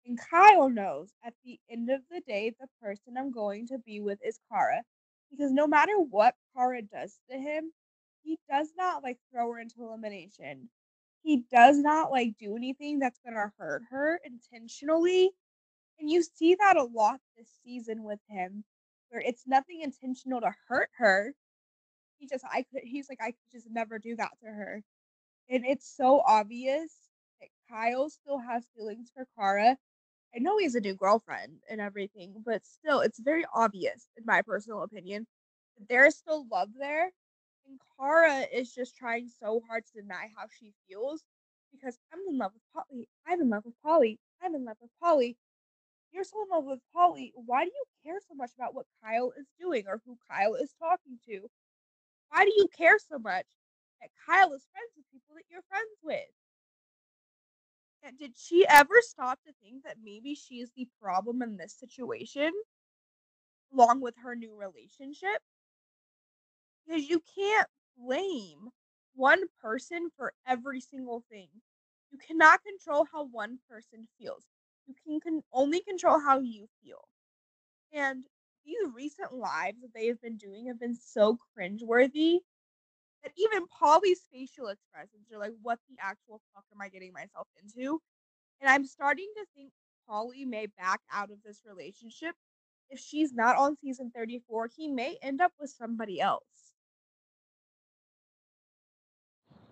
And 0.05 0.17
Kyle 0.17 0.70
knows 0.70 1.12
at 1.24 1.34
the 1.43 1.60
end 1.70 1.89
of 1.89 2.01
the 2.10 2.22
day, 2.22 2.53
the 2.60 2.67
person 2.81 3.17
I'm 3.17 3.31
going 3.31 3.67
to 3.67 3.77
be 3.79 4.00
with 4.00 4.20
is 4.25 4.39
Cara. 4.51 4.84
Because 5.29 5.51
no 5.51 5.67
matter 5.67 6.00
what 6.00 6.36
Cara 6.55 6.81
does 6.81 7.20
to 7.29 7.38
him, 7.38 7.72
he 8.24 8.39
does 8.50 8.70
not 8.77 9.03
like 9.03 9.17
throw 9.31 9.51
her 9.51 9.60
into 9.60 9.84
elimination. 9.84 10.70
He 11.23 11.37
does 11.51 11.77
not 11.79 12.11
like 12.11 12.37
do 12.37 12.55
anything 12.55 12.99
that's 12.99 13.19
gonna 13.25 13.51
hurt 13.57 13.83
her 13.89 14.19
intentionally. 14.23 15.31
And 15.99 16.09
you 16.09 16.23
see 16.23 16.55
that 16.55 16.77
a 16.77 16.83
lot 16.85 17.21
this 17.37 17.49
season 17.63 18.03
with 18.03 18.19
him, 18.29 18.65
where 19.09 19.21
it's 19.21 19.47
nothing 19.47 19.81
intentional 19.81 20.41
to 20.41 20.53
hurt 20.67 20.89
her. 20.97 21.33
He 22.19 22.27
just 22.27 22.45
I 22.45 22.63
could 22.71 22.83
he's 22.83 23.09
like, 23.09 23.19
I 23.21 23.31
could 23.31 23.51
just 23.51 23.67
never 23.71 23.99
do 23.99 24.15
that 24.17 24.31
to 24.43 24.47
her. 24.47 24.83
And 25.49 25.65
it's 25.65 25.87
so 25.97 26.21
obvious 26.27 26.93
that 27.41 27.49
Kyle 27.69 28.09
still 28.09 28.39
has 28.39 28.67
feelings 28.75 29.11
for 29.15 29.27
Cara. 29.37 29.77
I 30.35 30.39
know 30.39 30.57
he's 30.59 30.75
a 30.75 30.81
new 30.81 30.95
girlfriend 30.95 31.61
and 31.69 31.81
everything, 31.81 32.35
but 32.45 32.65
still, 32.65 33.01
it's 33.01 33.19
very 33.19 33.45
obvious, 33.55 34.07
in 34.17 34.25
my 34.25 34.41
personal 34.43 34.83
opinion, 34.83 35.27
there 35.89 36.05
is 36.05 36.17
still 36.17 36.47
love 36.51 36.69
there. 36.79 37.11
And 37.71 37.79
Cara 37.97 38.45
is 38.51 38.75
just 38.75 38.97
trying 38.97 39.29
so 39.29 39.61
hard 39.65 39.85
to 39.85 40.01
deny 40.01 40.29
how 40.35 40.47
she 40.59 40.73
feels 40.89 41.23
because 41.71 41.97
I'm 42.11 42.19
in 42.27 42.37
love 42.37 42.51
with 42.53 42.63
Paulie. 42.75 43.07
I'm 43.25 43.39
in 43.39 43.49
love 43.49 43.63
with 43.63 43.75
Paulie. 43.85 44.17
I'm 44.43 44.55
in 44.55 44.65
love 44.65 44.75
with 44.81 44.91
Paulie. 45.01 45.37
You're 46.11 46.25
so 46.25 46.43
in 46.43 46.49
love 46.49 46.65
with 46.65 46.81
Paulie. 46.93 47.31
Why 47.33 47.63
do 47.63 47.71
you 47.73 47.85
care 48.03 48.19
so 48.27 48.35
much 48.35 48.51
about 48.57 48.75
what 48.75 48.87
Kyle 49.01 49.31
is 49.39 49.47
doing 49.57 49.85
or 49.87 50.01
who 50.05 50.17
Kyle 50.29 50.55
is 50.55 50.73
talking 50.79 51.17
to? 51.27 51.47
Why 52.29 52.43
do 52.43 52.51
you 52.57 52.67
care 52.77 52.99
so 52.99 53.17
much 53.19 53.45
that 54.01 54.09
Kyle 54.25 54.51
is 54.51 54.67
friends 54.73 54.91
with 54.97 55.05
people 55.13 55.35
that 55.35 55.45
you're 55.49 55.63
friends 55.69 55.97
with? 56.03 56.27
And 58.03 58.17
did 58.19 58.33
she 58.35 58.67
ever 58.67 58.95
stop 58.99 59.39
to 59.45 59.53
think 59.63 59.83
that 59.85 59.95
maybe 60.03 60.35
she 60.35 60.55
is 60.55 60.71
the 60.75 60.89
problem 61.01 61.41
in 61.41 61.55
this 61.55 61.73
situation, 61.73 62.51
along 63.73 64.01
with 64.01 64.15
her 64.21 64.35
new 64.35 64.57
relationship? 64.57 65.41
Because 66.85 67.09
you 67.09 67.21
can't 67.35 67.67
blame 67.97 68.69
one 69.15 69.41
person 69.61 70.09
for 70.17 70.33
every 70.47 70.81
single 70.81 71.23
thing. 71.31 71.50
You 72.11 72.17
cannot 72.17 72.63
control 72.63 73.07
how 73.11 73.25
one 73.25 73.59
person 73.69 74.07
feels. 74.19 74.43
You 75.05 75.19
can 75.21 75.41
only 75.53 75.81
control 75.81 76.19
how 76.19 76.39
you 76.39 76.67
feel. 76.83 77.07
And 77.93 78.25
these 78.65 78.77
recent 78.93 79.33
lives 79.33 79.81
that 79.81 79.93
they 79.93 80.07
have 80.07 80.21
been 80.21 80.38
doing 80.38 80.67
have 80.67 80.79
been 80.79 80.95
so 80.95 81.38
cringeworthy 81.57 82.39
that 83.23 83.33
even 83.38 83.65
Paulie's 83.67 84.21
facial 84.31 84.67
expressions 84.67 85.31
are 85.33 85.39
like, 85.39 85.53
what 85.61 85.79
the 85.89 85.95
actual 86.01 86.41
fuck 86.53 86.65
am 86.73 86.81
I 86.81 86.89
getting 86.89 87.13
myself 87.13 87.47
into? 87.61 88.01
And 88.61 88.69
I'm 88.69 88.85
starting 88.85 89.29
to 89.38 89.45
think 89.55 89.71
Paulie 90.09 90.47
may 90.47 90.67
back 90.77 91.01
out 91.11 91.31
of 91.31 91.38
this 91.43 91.61
relationship. 91.65 92.35
If 92.89 93.00
she's 93.00 93.33
not 93.33 93.57
on 93.57 93.77
season 93.77 94.11
34, 94.15 94.69
he 94.75 94.88
may 94.88 95.17
end 95.21 95.41
up 95.41 95.53
with 95.59 95.69
somebody 95.69 96.19
else. 96.19 96.70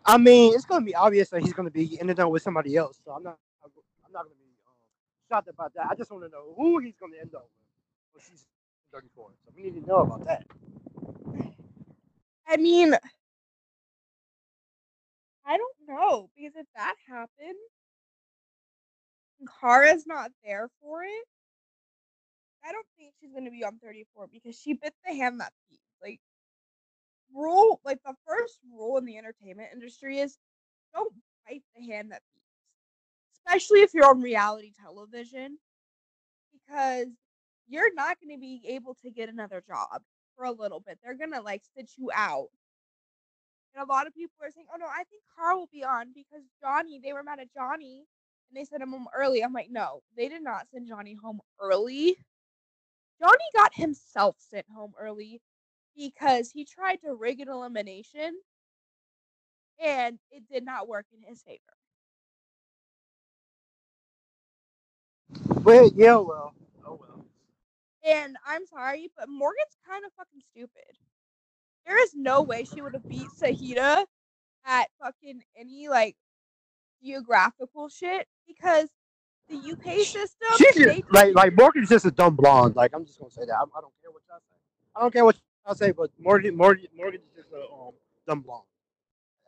I 0.05 0.17
mean, 0.17 0.53
it's 0.53 0.65
gonna 0.65 0.85
be 0.85 0.95
obvious 0.95 1.29
that 1.29 1.41
he's 1.41 1.53
gonna 1.53 1.71
be 1.71 1.99
ended 1.99 2.19
up 2.19 2.31
with 2.31 2.41
somebody 2.41 2.75
else. 2.75 2.99
So 3.05 3.11
I'm 3.11 3.23
not, 3.23 3.37
I'm 3.63 4.11
not 4.11 4.23
gonna 4.23 4.35
be 4.35 4.45
um, 4.67 4.73
shocked 5.29 5.49
about 5.49 5.73
that. 5.75 5.87
I 5.89 5.95
just 5.95 6.11
want 6.11 6.23
to 6.23 6.29
know 6.29 6.53
who 6.57 6.79
he's 6.79 6.95
gonna 6.99 7.17
end 7.21 7.35
up 7.35 7.49
with 8.13 8.23
when 8.23 8.23
she's 8.29 8.45
34. 8.93 9.29
So 9.45 9.51
we 9.55 9.63
need 9.63 9.81
to 9.81 9.87
know 9.87 9.97
about 9.97 10.25
that. 10.25 10.45
I 12.47 12.57
mean, 12.57 12.95
I 15.45 15.57
don't 15.57 15.75
know 15.87 16.29
because 16.35 16.55
if 16.55 16.65
that 16.75 16.95
happens, 17.07 17.57
and 19.39 19.49
Cara's 19.61 20.05
not 20.07 20.31
there 20.43 20.69
for 20.81 21.03
it. 21.03 21.25
I 22.65 22.71
don't 22.71 22.85
think 22.97 23.13
she's 23.21 23.31
gonna 23.33 23.51
be 23.51 23.63
on 23.63 23.79
34 23.81 24.27
because 24.31 24.59
she 24.59 24.73
bit 24.73 24.93
the 25.05 25.13
hand 25.15 25.39
that 25.39 25.53
feeds. 25.69 25.81
Like 26.01 26.19
rule, 27.33 27.79
like 27.83 27.99
the 28.05 28.15
first 28.27 28.59
rule 28.71 28.97
in 28.97 29.05
the 29.05 29.17
entertainment 29.17 29.69
industry 29.73 30.19
is 30.19 30.37
don't 30.93 31.13
bite 31.47 31.63
the 31.75 31.91
hand 31.91 32.11
that 32.11 32.21
feeds, 32.33 33.39
especially 33.45 33.81
if 33.81 33.93
you're 33.93 34.09
on 34.09 34.21
reality 34.21 34.71
television, 34.81 35.57
because 36.53 37.07
you're 37.67 37.93
not 37.93 38.17
going 38.19 38.35
to 38.35 38.39
be 38.39 38.61
able 38.67 38.95
to 38.95 39.11
get 39.11 39.29
another 39.29 39.63
job 39.67 40.01
for 40.35 40.45
a 40.45 40.51
little 40.51 40.79
bit. 40.79 40.97
They're 41.03 41.17
going 41.17 41.33
to 41.33 41.41
like 41.41 41.61
sit 41.75 41.91
you 41.97 42.09
out. 42.13 42.47
And 43.75 43.83
a 43.83 43.91
lot 43.91 44.07
of 44.07 44.15
people 44.15 44.33
are 44.41 44.51
saying, 44.51 44.67
oh 44.73 44.77
no, 44.77 44.87
I 44.87 45.03
think 45.03 45.21
Carl 45.37 45.59
will 45.59 45.69
be 45.71 45.83
on 45.83 46.07
because 46.13 46.43
Johnny, 46.61 46.99
they 47.03 47.13
were 47.13 47.23
mad 47.23 47.39
at 47.39 47.53
Johnny 47.53 48.05
and 48.49 48.59
they 48.59 48.65
sent 48.65 48.81
him 48.81 48.91
home 48.91 49.07
early. 49.15 49.43
I'm 49.43 49.53
like, 49.53 49.69
no, 49.69 50.01
they 50.17 50.27
did 50.27 50.43
not 50.43 50.67
send 50.73 50.87
Johnny 50.87 51.15
home 51.21 51.39
early. 51.61 52.17
Johnny 53.21 53.37
got 53.53 53.73
himself 53.75 54.37
sent 54.39 54.65
home 54.73 54.93
early 54.99 55.41
because 55.99 56.49
he 56.49 56.65
tried 56.65 56.95
to 57.03 57.13
rig 57.13 57.41
an 57.41 57.49
elimination 57.49 58.33
and 59.83 60.17
it 60.31 60.43
did 60.51 60.63
not 60.63 60.87
work 60.87 61.05
in 61.13 61.21
his 61.27 61.41
favor. 61.43 61.59
Well, 65.61 65.91
yeah, 65.95 66.15
well, 66.15 66.53
oh 66.87 66.99
well. 66.99 67.25
And 68.03 68.37
I'm 68.47 68.65
sorry, 68.65 69.11
but 69.17 69.27
Morgan's 69.29 69.77
kind 69.87 70.05
of 70.05 70.11
fucking 70.13 70.41
stupid. 70.51 70.97
There 71.85 72.01
is 72.01 72.13
no 72.15 72.41
way 72.41 72.63
she 72.63 72.81
would 72.81 72.93
have 72.93 73.07
beat 73.07 73.27
Zahida 73.37 74.05
at 74.65 74.87
fucking 75.01 75.41
any 75.57 75.89
like 75.89 76.15
geographical 77.03 77.89
shit 77.89 78.25
because 78.47 78.87
the 79.49 79.55
UK 79.57 80.05
system. 80.05 80.49
She's 80.57 80.75
just, 80.75 81.03
like 81.11 81.35
like 81.35 81.57
Morgan's 81.57 81.89
just 81.89 82.05
a 82.05 82.11
dumb 82.11 82.35
blonde. 82.35 82.75
Like 82.75 82.91
I'm 82.93 83.05
just 83.05 83.19
gonna 83.19 83.31
say 83.31 83.45
that. 83.45 83.53
I, 83.53 83.63
I 83.63 83.81
don't 83.81 83.93
care 84.01 84.11
what 84.11 84.21
y'all 84.29 84.39
say. 84.39 84.55
I 84.95 85.01
don't 85.01 85.13
care 85.13 85.25
what 85.25 85.35
y'all 85.65 85.75
say, 85.75 85.91
but 85.91 86.11
Morgan 86.19 86.55
Morgan 86.55 86.87
Morgan 86.95 87.21
is 87.21 87.35
just 87.35 87.53
a 87.53 87.61
um, 87.73 87.91
dumb 88.27 88.41
blonde. 88.41 88.63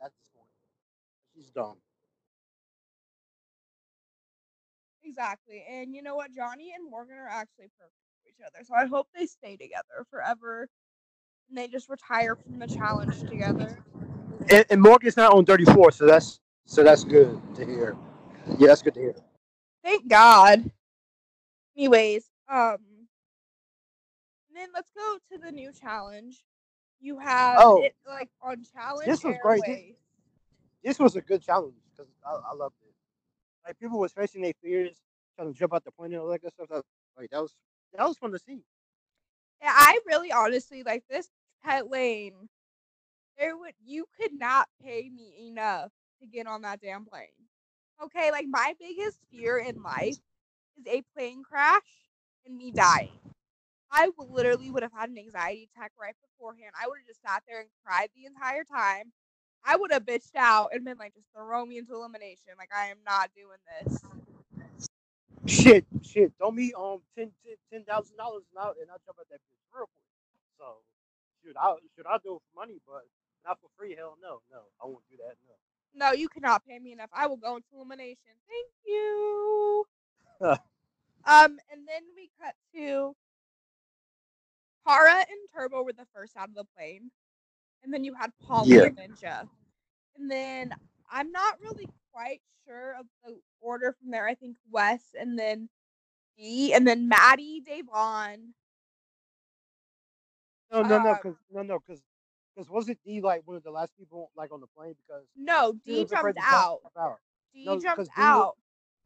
At 0.02 0.10
this 0.12 0.26
point, 0.34 0.48
she's 1.34 1.50
dumb. 1.50 1.76
Exactly. 5.04 5.64
And 5.68 5.94
you 5.94 6.02
know 6.02 6.14
what? 6.14 6.32
Johnny 6.32 6.72
and 6.74 6.88
Morgan 6.88 7.16
are 7.16 7.28
actually 7.28 7.68
perfect 7.78 7.96
for 8.22 8.28
each 8.28 8.46
other. 8.46 8.64
So 8.64 8.74
I 8.74 8.86
hope 8.86 9.08
they 9.14 9.26
stay 9.26 9.56
together 9.56 10.06
forever. 10.10 10.68
And 11.48 11.58
they 11.58 11.68
just 11.68 11.88
retire 11.88 12.36
from 12.36 12.58
the 12.58 12.66
challenge 12.66 13.18
together. 13.28 13.78
And, 14.50 14.64
and 14.70 14.80
Morgan's 14.80 15.16
not 15.16 15.32
on 15.32 15.44
34, 15.44 15.92
so 15.92 16.06
that's 16.06 16.40
so 16.66 16.82
that's 16.82 17.04
good 17.04 17.40
to 17.56 17.64
hear. 17.66 17.96
Yeah, 18.58 18.68
that's 18.68 18.82
good 18.82 18.94
to 18.94 19.00
hear. 19.00 19.14
Thank 19.84 20.08
God. 20.08 20.70
Anyways, 21.76 22.24
um 22.48 22.78
then 24.62 24.68
let's 24.74 24.90
go 24.92 25.18
to 25.32 25.38
the 25.38 25.50
new 25.50 25.72
challenge. 25.72 26.44
You 27.00 27.18
have 27.18 27.58
Oh. 27.60 27.82
it 27.82 27.94
like 28.06 28.30
on 28.40 28.62
challenge. 28.72 29.06
This 29.06 29.24
was 29.24 29.36
great. 29.42 29.62
This- 29.66 29.96
This 30.84 30.98
was 30.98 31.14
a 31.16 31.20
good 31.20 31.42
challenge 31.42 31.74
because 31.90 32.10
I, 32.26 32.30
I 32.50 32.54
loved 32.54 32.74
it. 32.82 32.94
Like 33.66 33.78
people 33.78 33.98
was 34.00 34.12
facing 34.12 34.42
their 34.42 34.52
fears, 34.62 35.00
trying 35.36 35.52
to 35.52 35.58
jump 35.58 35.72
out 35.74 35.84
the 35.84 35.92
plane 35.92 36.12
and 36.12 36.20
all 36.22 36.28
that 36.28 36.42
good 36.42 36.52
stuff. 36.52 36.68
That, 36.68 36.82
like 37.16 37.30
that 37.30 37.40
was 37.40 37.54
that 37.94 38.06
was 38.06 38.18
fun 38.18 38.32
to 38.32 38.38
see. 38.38 38.62
Yeah, 39.60 39.72
I 39.74 40.00
really 40.06 40.32
honestly 40.32 40.82
like 40.82 41.04
this 41.08 41.28
pet 41.64 41.88
lane. 41.90 42.48
There 43.38 43.56
would 43.56 43.74
you 43.84 44.06
could 44.20 44.32
not 44.32 44.68
pay 44.82 45.08
me 45.08 45.48
enough 45.48 45.90
to 46.20 46.26
get 46.26 46.46
on 46.46 46.62
that 46.62 46.80
damn 46.80 47.04
plane. 47.04 47.28
Okay, 48.02 48.30
like 48.32 48.46
my 48.48 48.74
biggest 48.80 49.18
fear 49.30 49.58
in 49.58 49.82
life 49.82 50.16
is 50.78 50.86
a 50.88 51.02
plane 51.16 51.42
crash 51.44 51.80
and 52.44 52.56
me 52.56 52.72
dying. 52.72 53.10
I 53.92 54.10
literally 54.18 54.70
would 54.70 54.82
have 54.82 54.92
had 54.92 55.10
an 55.10 55.18
anxiety 55.18 55.68
attack 55.74 55.92
right 56.00 56.14
beforehand. 56.22 56.72
I 56.80 56.88
would 56.88 56.98
have 57.00 57.06
just 57.06 57.22
sat 57.22 57.42
there 57.48 57.60
and 57.60 57.68
cried 57.84 58.08
the 58.16 58.26
entire 58.26 58.64
time. 58.64 59.12
I 59.64 59.76
would 59.76 59.92
have 59.92 60.06
bitched 60.06 60.34
out 60.36 60.70
and 60.72 60.84
been 60.84 60.98
like, 60.98 61.14
just 61.14 61.28
throw 61.36 61.66
me 61.66 61.78
into 61.78 61.94
elimination. 61.94 62.54
Like 62.58 62.70
I 62.76 62.88
am 62.88 62.98
not 63.06 63.30
doing 63.36 63.60
this. 63.86 64.02
Shit, 65.46 65.86
shit. 66.02 66.32
Don't 66.38 66.56
me 66.56 66.72
um 66.78 67.00
ten 67.18 67.30
ten 67.72 67.84
thousand 67.84 68.16
dollars 68.16 68.44
and 68.54 68.58
I 68.64 68.68
and 68.80 68.90
I 68.90 68.96
jump 69.06 69.18
at 69.20 69.28
that 69.30 69.40
bitch 69.50 69.62
real 69.74 69.86
quick. 69.86 70.08
So 70.58 70.66
should 71.44 71.56
I 71.56 71.74
should 71.96 72.06
I 72.06 72.18
do 72.24 72.36
it 72.36 72.42
for 72.48 72.60
money, 72.60 72.80
but 72.86 73.04
not 73.46 73.58
for 73.60 73.68
free? 73.78 73.94
Hell 73.96 74.16
no, 74.22 74.40
no. 74.50 74.60
I 74.82 74.86
won't 74.86 75.04
do 75.10 75.16
that. 75.18 75.36
No. 75.48 75.54
No, 75.94 76.12
you 76.12 76.28
cannot 76.28 76.64
pay 76.66 76.78
me 76.78 76.92
enough. 76.92 77.10
I 77.12 77.26
will 77.26 77.36
go 77.36 77.56
into 77.56 77.68
elimination. 77.74 78.32
Thank 78.48 78.72
you. 78.86 79.84
Um, 81.26 81.58
and 81.72 81.86
then 81.86 82.02
we 82.16 82.30
cut 82.42 82.54
to 82.74 83.14
Cara 84.86 85.16
and 85.18 85.38
Turbo 85.54 85.82
were 85.82 85.92
the 85.92 86.06
first 86.14 86.36
out 86.36 86.48
of 86.48 86.54
the 86.54 86.64
plane, 86.76 87.10
and 87.82 87.92
then 87.92 88.04
you 88.04 88.14
had 88.14 88.30
Paulie 88.44 88.66
Yeah. 88.68 88.82
and 88.84 88.96
Ninja, 88.98 89.48
and 90.16 90.30
then 90.30 90.74
I'm 91.10 91.30
not 91.30 91.60
really 91.60 91.88
quite 92.12 92.40
sure 92.66 92.96
of 92.98 93.06
the 93.24 93.38
order 93.60 93.92
from 94.00 94.10
there. 94.10 94.26
I 94.26 94.34
think 94.34 94.56
Wes, 94.70 95.02
and 95.18 95.38
then 95.38 95.68
D, 96.36 96.72
and 96.74 96.86
then 96.86 97.08
Maddie, 97.08 97.60
Davon. 97.60 98.54
No, 100.72 100.82
no, 100.82 101.02
no, 101.02 101.14
because 101.14 101.36
no, 101.50 101.62
no, 101.62 101.78
because 101.78 102.02
because 102.54 102.70
wasn't 102.70 102.98
D 103.04 103.20
like 103.20 103.42
one 103.46 103.56
of 103.56 103.62
the 103.62 103.70
last 103.70 103.92
people 103.98 104.30
like 104.36 104.50
on 104.52 104.60
the 104.60 104.66
plane 104.76 104.94
because 105.06 105.24
No, 105.36 105.74
D 105.84 106.04
jumped 106.06 106.38
out. 106.42 106.80
out. 106.96 107.18
D 107.52 107.64
No, 107.66 107.74
'cause 107.74 107.82
jumped 107.82 107.96
D 107.98 108.00
was- 108.00 108.08
out. 108.16 108.56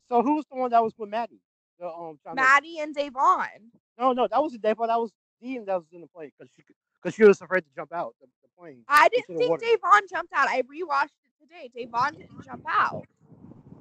So 0.08 0.22
who 0.22 0.36
was 0.36 0.46
the 0.46 0.54
one 0.56 0.70
that 0.70 0.82
was 0.82 0.92
with 0.96 1.08
Maddie? 1.10 1.40
The 1.80 1.88
um 1.88 2.18
trying 2.22 2.36
to- 2.36 2.42
Maddie 2.42 2.78
and 2.78 2.94
Davon. 2.94 3.72
No, 3.98 4.12
no, 4.12 4.28
that 4.28 4.40
wasn't 4.40 4.62
Dave, 4.62 4.76
but 4.76 4.86
that 4.86 5.00
was 5.00 5.12
D 5.40 5.58
that 5.58 5.74
was 5.74 5.86
in 5.92 6.00
the 6.00 6.06
plane 6.06 6.30
because 6.38 6.52
she 6.54 6.62
because 7.02 7.14
she 7.14 7.24
was 7.24 7.40
afraid 7.40 7.60
to 7.60 7.70
jump 7.74 7.92
out 7.92 8.14
the, 8.20 8.26
the 8.42 8.48
plane. 8.58 8.82
I 8.88 9.08
didn't 9.08 9.38
think. 9.38 9.60
Davon 9.60 10.02
jumped 10.10 10.32
out. 10.34 10.48
I 10.48 10.62
rewatched 10.62 11.16
it 11.24 11.32
today. 11.40 11.70
Davon 11.74 12.14
didn't 12.14 12.44
jump 12.44 12.64
out. 12.68 13.04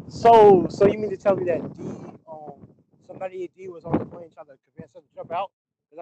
So 0.07 0.67
so 0.69 0.87
you 0.87 0.97
mean 0.97 1.09
to 1.09 1.17
tell 1.17 1.35
me 1.35 1.45
that 1.45 1.75
D 1.77 1.83
um 2.29 2.53
somebody 3.07 3.49
D 3.57 3.67
was 3.69 3.85
on 3.85 3.97
the 3.97 4.05
plane 4.05 4.29
trying 4.33 4.47
to 4.47 4.57
convince 4.73 4.93
her 4.93 5.01
to 5.01 5.07
jump 5.15 5.31
out? 5.31 5.51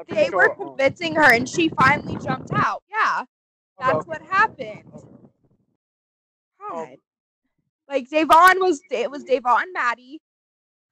They 0.09 0.29
were 0.31 0.45
sure, 0.45 0.51
um, 0.51 0.69
convincing 0.69 1.15
her, 1.15 1.33
and 1.33 1.47
she 1.47 1.69
finally 1.69 2.17
jumped 2.17 2.51
out. 2.53 2.81
Yeah, 2.89 3.25
that's 3.79 3.95
okay, 3.97 4.05
what 4.05 4.21
happened. 4.23 4.83
okay. 6.71 6.89
God. 6.89 6.97
Like 7.87 8.09
Davon 8.09 8.59
was, 8.59 8.81
it 8.89 9.11
was 9.11 9.23
Davon, 9.23 9.71
Maddie, 9.73 10.19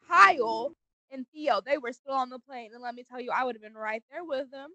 Kyle, 0.07 0.73
and 1.11 1.25
Theo. 1.33 1.61
They 1.65 1.77
were 1.77 1.93
still 1.93 2.13
on 2.13 2.29
the 2.29 2.39
plane, 2.39 2.71
and 2.73 2.81
let 2.81 2.95
me 2.95 3.03
tell 3.03 3.19
you, 3.21 3.31
I 3.31 3.43
would 3.43 3.55
have 3.55 3.61
been 3.61 3.73
right 3.73 4.03
there 4.11 4.23
with 4.23 4.51
them. 4.51 4.69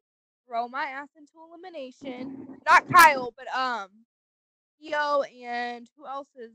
Throw 0.47 0.69
my 0.69 0.85
ass 0.85 1.09
into 1.17 1.33
elimination. 1.49 2.59
Not 2.69 2.91
Kyle, 2.93 3.35
but 3.37 3.53
um, 3.55 3.89
Theo 4.81 5.23
and 5.23 5.89
who 5.97 6.07
else 6.07 6.29
is 6.37 6.53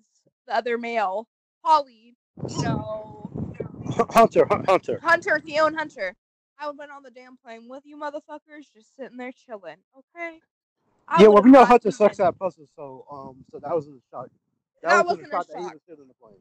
the 0.48 0.56
other 0.56 0.78
male? 0.78 1.28
Holly. 1.64 2.16
You 2.50 2.64
know, 2.64 3.30
Hunter, 4.10 4.48
Hunter. 4.50 5.00
Hunter, 5.04 5.40
Theo, 5.40 5.66
and 5.68 5.76
Hunter. 5.76 6.16
I 6.60 6.68
would 6.68 6.74
have 6.74 6.80
been 6.80 6.96
on 6.96 7.04
the 7.04 7.12
damn 7.12 7.38
plane 7.38 7.68
with 7.68 7.84
you 7.86 7.98
motherfuckers, 7.98 8.72
just 8.74 8.96
sitting 8.96 9.18
there 9.18 9.32
chilling. 9.32 9.78
Okay. 9.98 10.40
I 11.08 11.22
Yeah, 11.22 11.28
well, 11.30 11.44
we 11.44 11.52
know 11.52 11.66
Hunter 11.66 11.92
sucks 11.92 12.20
at 12.20 12.38
puzzles, 12.38 12.70
so 12.76 13.06
um, 13.12 13.44
so 13.52 13.60
that 13.60 13.76
was 13.76 13.88
a 13.88 13.92
shock. 14.12 14.30
That, 14.82 14.90
That 14.90 15.06
was 15.06 15.18
wasn't 15.18 15.28
a 15.28 15.32
shock 15.32 15.48
that 15.48 15.58
he 15.58 15.64
was 15.66 15.82
sitting 15.88 16.04
in 16.04 16.08
the 16.08 16.14
plane. 16.14 16.36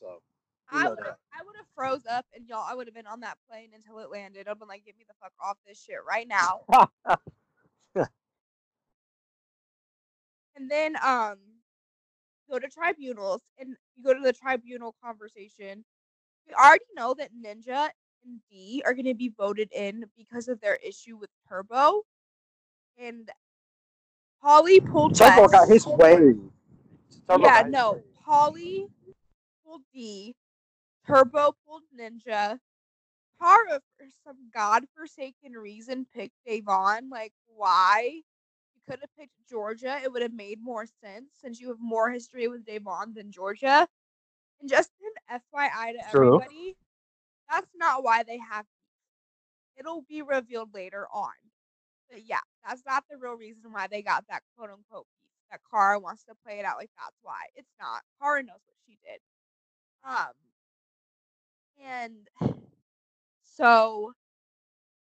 So 0.00 0.20
I 0.72 0.88
would 0.88 0.98
have. 0.98 1.16
I 1.32 1.44
would 1.44 1.56
have 1.56 1.66
froze 1.74 2.06
up 2.10 2.26
and 2.34 2.46
y'all 2.48 2.64
I 2.68 2.74
would 2.74 2.86
have 2.86 2.94
been 2.94 3.06
on 3.06 3.20
that 3.20 3.38
plane 3.48 3.70
until 3.74 3.98
it 3.98 4.10
landed. 4.10 4.48
I've 4.48 4.58
been 4.58 4.68
like, 4.68 4.84
get 4.84 4.96
me 4.98 5.04
the 5.06 5.14
fuck 5.20 5.32
off 5.42 5.56
this 5.66 5.78
shit 5.78 5.96
right 6.06 6.26
now. 6.28 6.60
and 10.56 10.70
then 10.70 10.96
um 11.04 11.36
go 12.50 12.58
to 12.58 12.68
tribunals 12.68 13.40
and 13.58 13.70
you 13.96 14.04
go 14.04 14.14
to 14.14 14.20
the 14.20 14.32
tribunal 14.32 14.94
conversation. 15.02 15.84
We 16.46 16.54
already 16.54 16.84
know 16.94 17.14
that 17.14 17.30
Ninja 17.34 17.88
and 18.24 18.40
D 18.50 18.82
are 18.84 18.94
gonna 18.94 19.14
be 19.14 19.32
voted 19.36 19.70
in 19.72 20.04
because 20.16 20.48
of 20.48 20.60
their 20.60 20.76
issue 20.76 21.16
with 21.16 21.30
Turbo. 21.48 22.02
And 22.98 23.30
Paulie 24.44 24.84
pulled 24.90 25.14
Turbo 25.16 25.48
got 25.48 25.68
his 25.68 25.86
way. 25.86 26.34
Turbo 27.28 27.44
yeah, 27.44 27.64
no. 27.68 28.00
Paulie 28.26 28.88
pulled 29.64 29.82
D. 29.92 30.34
Turbo 31.06 31.54
pulled 31.66 31.82
Ninja. 31.98 32.58
Tara, 33.40 33.80
for 33.96 34.06
some 34.24 34.36
godforsaken 34.54 35.52
reason, 35.52 36.06
picked 36.14 36.36
Davon. 36.46 37.08
Like, 37.10 37.32
why? 37.46 38.22
You 38.74 38.80
could 38.88 39.00
have 39.00 39.10
picked 39.18 39.32
Georgia. 39.48 40.00
It 40.02 40.12
would 40.12 40.22
have 40.22 40.32
made 40.34 40.62
more 40.62 40.86
sense 40.86 41.30
since 41.40 41.60
you 41.60 41.68
have 41.68 41.80
more 41.80 42.10
history 42.10 42.48
with 42.48 42.64
Davon 42.64 43.14
than 43.14 43.32
Georgia. 43.32 43.88
And 44.60 44.70
just 44.70 44.90
an 45.30 45.40
FYI 45.54 45.92
to 45.92 46.10
True. 46.10 46.40
everybody, 46.40 46.76
that's 47.50 47.70
not 47.76 48.04
why 48.04 48.22
they 48.22 48.38
have. 48.38 48.66
It'll 49.76 50.02
be 50.08 50.22
revealed 50.22 50.74
later 50.74 51.06
on. 51.12 51.32
But 52.10 52.22
yeah, 52.26 52.40
that's 52.66 52.82
not 52.86 53.04
the 53.10 53.16
real 53.16 53.34
reason 53.34 53.72
why 53.72 53.86
they 53.90 54.02
got 54.02 54.24
that 54.28 54.42
quote 54.56 54.70
unquote. 54.70 55.06
That 55.50 55.60
Cara 55.70 55.98
wants 55.98 56.24
to 56.24 56.34
play 56.46 56.58
it 56.60 56.64
out 56.64 56.78
like 56.78 56.90
that's 56.96 57.18
why. 57.22 57.42
It's 57.56 57.72
not. 57.80 58.02
Cara 58.20 58.42
knows 58.42 58.60
what 58.66 58.76
she 58.86 58.98
did. 59.04 59.20
Um 60.04 60.32
and 62.02 62.14
so 63.44 64.12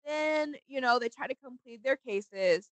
then, 0.05 0.55
you 0.67 0.81
know, 0.81 0.99
they 0.99 1.09
try 1.09 1.27
to 1.27 1.35
complete 1.35 1.83
their 1.83 1.97
cases. 1.97 2.69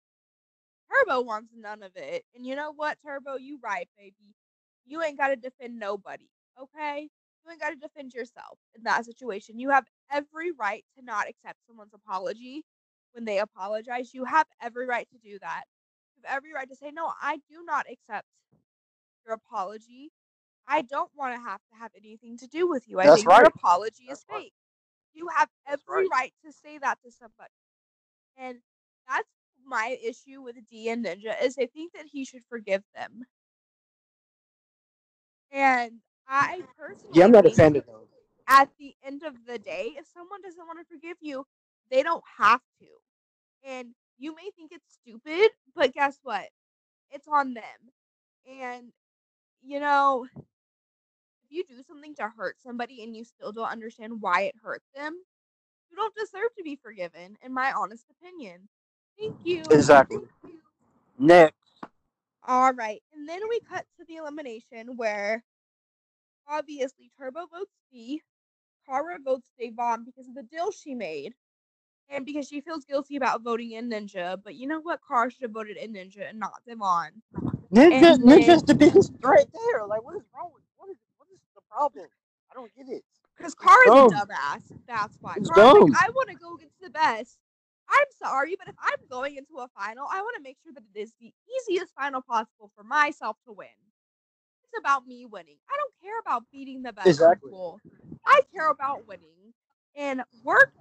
Turbo 0.92 1.22
wants 1.22 1.52
none 1.56 1.84
of 1.84 1.92
it. 1.98 2.24
And 2.36 2.46
you 2.46 2.56
know 2.56 2.74
what, 2.76 2.98
Turbo, 3.06 3.38
you 3.38 3.60
right, 3.64 3.90
baby. 3.98 4.36
you 4.86 5.02
ain't 5.04 5.18
got 5.20 5.30
to 5.30 5.38
defend 5.38 5.80
nobody, 5.80 6.28
okay? 6.62 7.10
You 7.46 7.52
ain't 7.52 7.62
got 7.62 7.72
to 7.72 7.78
defend 7.78 8.14
yourself 8.14 8.60
in 8.78 8.84
that 8.84 9.06
situation. 9.06 9.60
You 9.60 9.72
have 9.72 9.86
every 10.12 10.52
right 10.54 10.86
to 10.98 11.06
not 11.06 11.28
accept 11.30 11.60
someone's 11.68 11.96
apology 11.96 12.64
when 13.14 13.26
they 13.26 13.40
apologize. 13.40 14.14
You 14.14 14.26
have 14.26 14.48
every 14.62 14.88
right 14.88 15.08
to 15.12 15.20
do 15.20 15.40
that. 15.42 15.64
You 16.18 16.24
have 16.26 16.38
every 16.38 16.54
right 16.54 16.70
to 16.70 16.78
say, 16.78 16.92
no, 16.92 17.12
I 17.22 17.38
do 17.50 17.64
not 17.66 17.88
accept 17.92 18.28
your 19.26 19.36
apology. 19.36 20.12
I 20.70 20.84
don't 20.84 21.12
want 21.16 21.36
to 21.36 21.42
have 21.42 21.62
to 21.72 21.78
have 21.80 21.92
anything 21.98 22.38
to 22.40 22.48
do 22.48 22.70
with 22.70 22.88
you. 22.88 23.00
I 23.00 23.10
That's 23.10 23.12
think 23.12 23.32
your 23.32 23.44
right. 23.44 23.46
apology 23.46 24.06
That's 24.08 24.22
is 24.22 24.26
right. 24.30 24.46
fake. 24.46 24.54
You 25.14 25.30
have 25.36 25.50
every 25.68 25.84
right. 25.88 26.10
right 26.12 26.34
to 26.46 26.54
say 26.54 26.80
that 26.80 27.00
to 27.06 27.12
somebody. 27.12 27.54
And 28.38 28.60
that's 29.08 29.30
my 29.66 29.98
issue 30.04 30.42
with 30.42 30.56
D 30.68 30.90
and 30.90 31.06
Ninja 31.06 31.42
is 31.44 31.58
I 31.60 31.68
think 31.68 31.94
that 31.94 32.08
he 32.08 32.26
should 32.26 32.44
forgive 32.50 32.84
them. 32.96 33.24
And 35.52 36.02
I 36.28 36.64
personally 36.78 37.14
Yeah, 37.14 37.26
I'm 37.26 37.32
not 37.32 37.46
offended 37.46 37.86
think 37.86 37.86
fan 37.86 37.96
of 37.96 38.10
those. 38.10 38.10
at 38.48 38.70
the 38.80 38.96
end 39.04 39.24
of 39.24 39.46
the 39.46 39.60
day, 39.60 39.94
if 39.98 40.08
someone 40.08 40.42
doesn't 40.42 40.66
want 40.66 40.80
to 40.80 40.86
forgive 40.86 41.18
you, 41.22 41.46
they 41.90 42.04
don't 42.04 42.24
have 42.38 42.62
to. 42.80 42.88
And 43.64 43.96
you 44.18 44.36
may 44.36 44.50
think 44.56 44.72
it's 44.72 44.94
stupid, 45.02 45.52
but 45.76 45.94
guess 45.94 46.20
what? 46.24 46.50
It's 47.12 47.28
on 47.28 47.54
them. 47.54 47.92
And, 48.50 48.92
you 49.62 49.80
know, 49.80 50.28
you 51.50 51.64
do 51.68 51.82
something 51.88 52.16
to 52.16 52.32
hurt 52.36 52.58
somebody 52.62 53.04
and 53.04 53.16
you 53.16 53.24
still 53.24 53.52
don't 53.52 53.72
understand 53.72 54.22
why 54.22 54.42
it 54.42 54.56
hurt 54.62 54.82
them, 54.96 55.16
you 55.90 55.98
don't 55.98 56.16
deserve 56.16 56.54
to 56.58 56.64
be 56.64 56.76
forgiven, 56.76 57.38
in 57.44 57.54
my 57.54 57.72
honest 57.72 58.06
opinion. 58.12 58.68
Thank 59.20 59.38
you. 59.44 59.64
Exactly. 59.72 60.20
Next. 61.18 61.56
All 62.48 62.74
right. 62.74 63.02
And 63.14 63.28
then 63.28 63.42
we 63.50 63.60
cut 63.60 63.86
to 63.98 64.06
the 64.08 64.16
elimination 64.16 64.96
where 64.96 65.44
obviously 66.48 67.12
Turbo 67.18 67.48
votes 67.52 67.74
B, 67.92 68.22
Cara 68.88 69.18
votes 69.24 69.50
Devon 69.60 70.04
because 70.06 70.28
of 70.28 70.36
the 70.36 70.44
deal 70.44 70.72
she 70.72 70.96
made, 70.96 71.34
and 72.10 72.26
because 72.26 72.48
she 72.48 72.62
feels 72.62 72.86
guilty 72.86 73.18
about 73.18 73.44
voting 73.44 73.74
in 73.74 73.90
Ninja. 73.90 74.38
But 74.44 74.56
you 74.56 74.68
know 74.68 74.80
what? 74.80 75.00
Cara 75.08 75.30
should 75.30 75.44
have 75.44 75.52
voted 75.52 75.78
in 75.78 75.94
Ninja 75.94 76.30
and 76.30 76.40
not 76.40 76.62
Devon. 76.68 77.22
Ninja, 77.72 78.18
Ninja's 78.18 78.64
the 78.64 78.74
biggest 78.74 79.12
threat 79.22 79.46
there. 79.54 79.86
Like, 79.86 80.04
what 80.04 80.16
is 80.16 80.24
wrong 80.36 80.50
with 80.54 80.64
what 80.78 80.90
is 80.90 80.98
what 81.18 81.28
is 81.32 81.40
the 81.54 81.59
problem? 81.72 82.08
I 82.52 82.56
don't 82.56 82.72
get 82.76 82.88
it. 82.90 83.04
Because 83.38 83.56
Cara's 83.56 83.86
dumb. 83.88 84.14
a 84.14 84.26
dumbass. 84.26 84.64
That's 84.88 85.18
why. 85.22 85.36
It's 85.38 85.50
Cara's 85.50 85.74
dumb. 85.74 85.90
like, 85.92 86.04
I 86.04 86.10
want 86.10 86.30
to 86.30 86.36
go 86.36 86.56
against 86.56 86.80
the 86.82 86.90
best. 86.90 87.38
I'm 87.90 88.06
sorry, 88.22 88.56
but 88.58 88.68
if 88.68 88.76
I'm 88.80 89.00
going 89.10 89.38
into 89.38 89.58
a 89.60 89.68
final, 89.70 90.06
I 90.12 90.22
want 90.22 90.36
to 90.38 90.44
make 90.44 90.58
sure 90.64 90.74
that 90.74 90.84
it 90.94 91.00
is 91.00 91.14
the 91.20 91.34
easiest 91.68 91.94
final 91.96 92.22
possible 92.22 92.70
for 92.76 92.84
myself 92.84 93.38
to 93.48 93.54
win. 93.54 93.68
It's 94.64 94.74
about 94.80 95.08
me 95.08 95.26
winning. 95.26 95.58
I 95.72 95.76
don't 95.78 95.94
care 96.04 96.20
about 96.20 96.44
beating 96.52 96.84
the 96.84 96.94
best 96.94 97.08
Exactly. 97.08 97.50
people. 97.50 97.80
I 98.26 98.42
care 98.54 98.70
about 98.70 99.08
winning. 99.08 99.54
And 99.96 100.22
work 100.44 100.74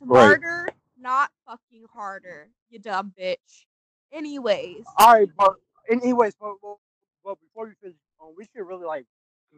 Right. 0.00 0.38
smarter, 0.38 0.68
not 1.00 1.30
fucking 1.46 1.84
harder, 1.92 2.50
you 2.70 2.78
dumb 2.78 3.12
bitch. 3.18 3.64
Anyways, 4.12 4.84
All 4.98 5.14
right, 5.14 5.28
but 5.36 5.54
anyways, 5.90 6.34
but, 6.40 6.54
but, 6.62 6.76
but 7.24 7.38
before 7.40 7.66
we 7.66 7.72
finish, 7.80 7.96
um, 8.20 8.34
we 8.36 8.44
should 8.44 8.66
really 8.66 8.86
like 8.86 9.06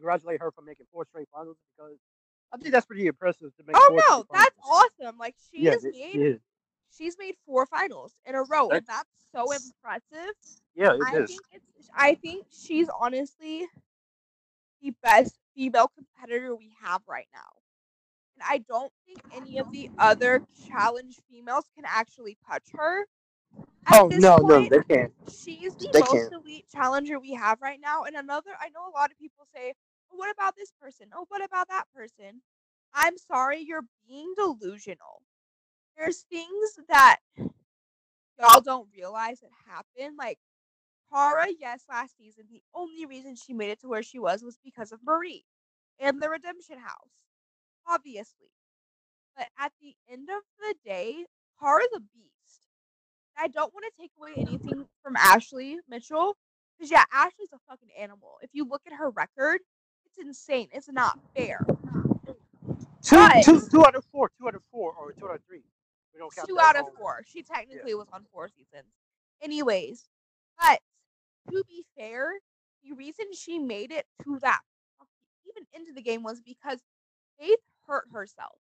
congratulate 0.01 0.41
her 0.41 0.51
for 0.51 0.63
making 0.63 0.87
four 0.93 1.05
straight 1.05 1.29
finals 1.33 1.57
because 1.77 1.99
I 2.53 2.57
think 2.57 2.73
that's 2.73 2.87
pretty 2.87 3.07
impressive 3.07 3.55
to 3.57 3.63
make. 3.67 3.77
oh 3.77 4.01
no, 4.09 4.25
that's 4.33 4.57
awesome. 4.65 5.19
Like 5.19 5.37
she 5.53 5.63
Yeah, 5.65 5.73
has 5.73 5.85
it- 5.85 5.93
made 5.93 6.21
yeah, 6.21 6.35
she's 6.97 7.17
made 7.19 7.37
four 7.47 7.67
finals 7.67 8.15
in 8.25 8.35
a 8.35 8.43
row, 8.43 8.69
and 8.71 8.85
That's- 8.87 8.87
that's 8.87 9.09
so 9.33 9.53
impressive. 9.53 10.35
yeah, 10.75 10.95
it 10.95 11.01
I 11.07 11.17
is. 11.19 11.29
think 11.29 11.41
it's 11.53 11.89
I 11.95 12.15
think 12.17 12.47
she's 12.51 12.89
honestly 12.89 13.67
the 14.83 14.93
best 15.03 15.39
female 15.55 15.89
competitor 15.89 16.57
we 16.57 16.73
have 16.83 17.03
right 17.07 17.29
now. 17.35 17.51
And 18.37 18.45
I 18.49 18.59
don't 18.59 18.93
think 19.07 19.21
any 19.33 19.59
of 19.59 19.71
the 19.71 19.91
other 19.99 20.43
challenge 20.67 21.21
females 21.31 21.67
can 21.75 21.85
actually 21.87 22.39
touch 22.49 22.65
her. 22.73 23.07
At 23.87 24.01
Oh 24.01 24.09
no, 24.09 24.37
no, 24.39 24.69
they 24.69 24.81
can't. 24.89 25.13
she's 25.29 25.75
the 25.75 25.91
they 25.93 26.01
most 26.01 26.13
can't. 26.13 26.33
elite 26.33 26.65
challenger 26.73 27.19
we 27.21 27.35
have 27.35 27.61
right 27.61 27.81
now. 27.81 28.05
And 28.05 28.17
another, 28.17 28.51
I 28.59 28.69
know 28.71 28.89
a 28.89 28.95
lot 28.97 29.11
of 29.11 29.19
people 29.19 29.47
say, 29.55 29.75
what 30.13 30.31
about 30.31 30.57
this 30.57 30.73
person? 30.81 31.09
Oh, 31.15 31.27
what 31.29 31.45
about 31.45 31.69
that 31.69 31.85
person? 31.95 32.43
I'm 32.95 33.17
sorry, 33.19 33.61
you're 33.61 33.85
being 34.09 34.35
delusional. 34.37 35.23
There's 35.97 36.25
things 36.31 36.79
that 36.89 37.19
y'all 38.39 38.61
don't 38.61 38.89
realize 38.97 39.41
that 39.41 39.51
happen. 39.67 40.17
Like, 40.17 40.39
Cara, 41.13 41.47
yes, 41.59 41.85
last 41.89 42.17
season, 42.17 42.45
the 42.51 42.63
only 42.75 43.05
reason 43.07 43.35
she 43.35 43.53
made 43.53 43.71
it 43.71 43.81
to 43.81 43.89
where 43.89 44.03
she 44.03 44.19
was 44.19 44.43
was 44.43 44.59
because 44.65 44.93
of 44.93 45.01
Marie 45.05 45.45
and 45.99 46.21
the 46.23 46.31
Redemption 46.31 46.79
House, 46.79 47.27
obviously. 47.87 48.51
But 49.37 49.49
at 49.59 49.73
the 49.81 49.95
end 50.11 50.29
of 50.31 50.43
the 50.61 50.75
day, 50.85 51.25
Cara's 51.61 51.89
a 51.95 52.01
beast. 52.01 52.69
I 53.37 53.49
don't 53.49 53.73
want 53.73 53.87
to 53.87 54.01
take 54.01 54.13
away 54.19 54.33
anything 54.37 54.87
from 55.03 55.17
Ashley 55.17 55.79
Mitchell 55.89 56.37
because 56.79 56.91
yeah, 56.91 57.05
Ashley's 57.13 57.53
a 57.53 57.59
fucking 57.69 57.89
animal. 57.99 58.39
If 58.43 58.51
you 58.53 58.67
look 58.69 58.83
at 58.87 58.93
her 58.93 59.11
record, 59.11 59.61
insane. 60.21 60.69
It's 60.73 60.89
not 60.89 61.19
fair. 61.37 61.65
Two, 63.03 63.17
But- 63.17 63.45
two, 63.45 63.61
two 63.71 63.85
out 63.85 63.95
of 63.95 64.05
four, 64.07 64.31
two 64.39 64.47
out 64.49 64.55
of 64.55 64.63
four, 64.71 64.95
or 64.95 65.13
two 65.13 65.29
out 65.29 65.37
of 65.37 65.45
three. 65.45 65.65
We 66.13 66.19
don't 66.19 66.35
count 66.35 66.49
Two 66.49 66.59
out 66.61 66.77
of 66.77 66.87
four. 66.99 67.23
She 67.27 67.43
technically 67.43 67.95
was 67.95 68.09
on 68.13 68.25
four 68.33 68.49
seasons. 68.49 68.93
Anyways, 69.41 70.09
but 70.59 70.81
to 71.51 71.65
be 71.67 71.85
fair, 71.97 72.33
the 72.85 72.93
reason 72.93 73.27
she 73.33 73.59
made 73.59 73.91
it 73.91 74.07
to 74.25 74.39
that 74.41 74.61
even 75.47 75.67
into 75.73 75.93
the 75.93 76.03
game 76.03 76.23
was 76.23 76.41
because 76.41 76.81
Faith 77.39 77.59
hurt 77.87 78.05
herself. 78.13 78.59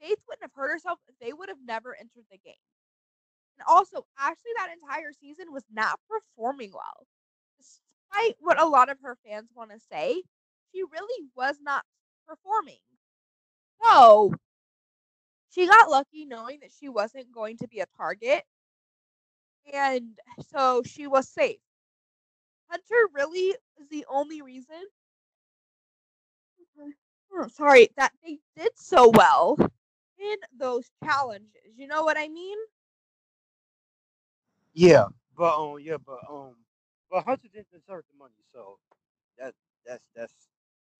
Faith 0.00 0.18
wouldn't 0.28 0.42
have 0.44 0.54
hurt 0.54 0.70
herself 0.70 1.00
if 1.08 1.18
they 1.18 1.32
would 1.32 1.48
have 1.48 1.58
never 1.64 1.96
entered 1.96 2.24
the 2.30 2.38
game. 2.38 2.54
And 3.58 3.64
also, 3.66 4.06
Ashley 4.18 4.52
that 4.56 4.70
entire 4.72 5.12
season 5.12 5.52
was 5.52 5.64
not 5.72 5.98
performing 6.08 6.70
well. 6.72 7.06
Despite 7.58 8.36
what 8.38 8.60
a 8.60 8.66
lot 8.66 8.88
of 8.88 8.98
her 9.02 9.16
fans 9.26 9.50
want 9.54 9.70
to 9.72 9.80
say, 9.90 10.22
she 10.72 10.82
really 10.82 11.28
was 11.36 11.56
not 11.62 11.84
performing. 12.26 12.78
So, 13.82 14.32
she 15.50 15.66
got 15.66 15.90
lucky 15.90 16.24
knowing 16.24 16.58
that 16.60 16.72
she 16.78 16.88
wasn't 16.88 17.32
going 17.32 17.56
to 17.58 17.68
be 17.68 17.80
a 17.80 17.86
target. 17.96 18.44
And 19.72 20.18
so 20.48 20.82
she 20.84 21.06
was 21.06 21.28
safe. 21.28 21.58
Hunter 22.68 23.08
really 23.14 23.54
is 23.80 23.88
the 23.90 24.04
only 24.08 24.42
reason. 24.42 24.82
Oh, 27.32 27.48
sorry, 27.48 27.88
that 27.96 28.12
they 28.24 28.38
did 28.56 28.72
so 28.76 29.10
well 29.10 29.56
in 30.18 30.36
those 30.58 30.90
challenges. 31.04 31.76
You 31.76 31.86
know 31.86 32.02
what 32.02 32.16
I 32.18 32.28
mean? 32.28 32.56
Yeah, 34.74 35.06
but 35.36 35.56
um, 35.58 35.78
yeah, 35.80 35.96
but 36.04 36.18
um, 36.30 36.54
but 37.10 37.24
Hunter 37.24 37.48
didn't 37.52 37.70
deserve 37.70 38.04
the 38.10 38.18
money, 38.18 38.34
so 38.52 38.78
that 39.38 39.54
that's 39.86 40.04
that's 40.14 40.47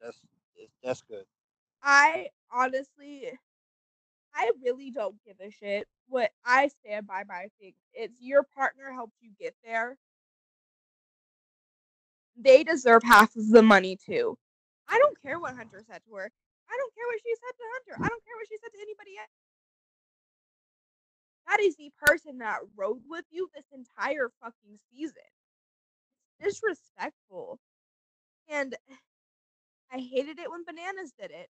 that's 0.01 0.21
that's 0.83 1.03
good. 1.03 1.25
I 1.83 2.29
honestly, 2.53 3.31
I 4.35 4.51
really 4.63 4.91
don't 4.91 5.17
give 5.27 5.37
a 5.41 5.51
shit. 5.51 5.87
What 6.09 6.31
I 6.45 6.69
stand 6.69 7.07
by 7.07 7.25
my 7.29 7.49
thing. 7.61 7.75
It's 7.93 8.21
your 8.21 8.43
partner 8.43 8.93
helped 8.93 9.17
you 9.21 9.31
get 9.39 9.55
there. 9.65 9.97
They 12.37 12.63
deserve 12.63 13.03
half 13.03 13.35
of 13.37 13.49
the 13.49 13.63
money 13.63 13.97
too. 13.97 14.39
I 14.89 14.99
don't 14.99 15.21
care 15.21 15.39
what 15.39 15.57
Hunter 15.57 15.83
said 15.87 16.01
to 16.09 16.15
her. 16.15 16.31
I 16.71 16.77
don't 16.77 16.95
care 16.95 17.07
what 17.07 17.21
she 17.23 17.35
said 17.35 17.55
to 17.57 17.65
Hunter. 17.73 18.05
I 18.05 18.09
don't 18.09 18.25
care 18.25 18.37
what 18.37 18.49
she 18.49 18.57
said 18.63 18.71
to 18.73 18.81
anybody 18.81 19.19
else. 19.19 19.29
That 21.49 21.61
is 21.61 21.77
the 21.77 21.91
person 22.07 22.39
that 22.39 22.59
rode 22.77 23.01
with 23.09 23.25
you 23.31 23.49
this 23.55 23.65
entire 23.73 24.31
fucking 24.43 24.79
season. 24.93 25.17
It's 26.41 26.61
disrespectful. 26.61 27.59
And 28.51 28.77
I 29.93 29.99
hated 29.99 30.39
it 30.39 30.51
when 30.51 30.65
Bananas 30.65 31.13
did 31.19 31.31
it. 31.31 31.49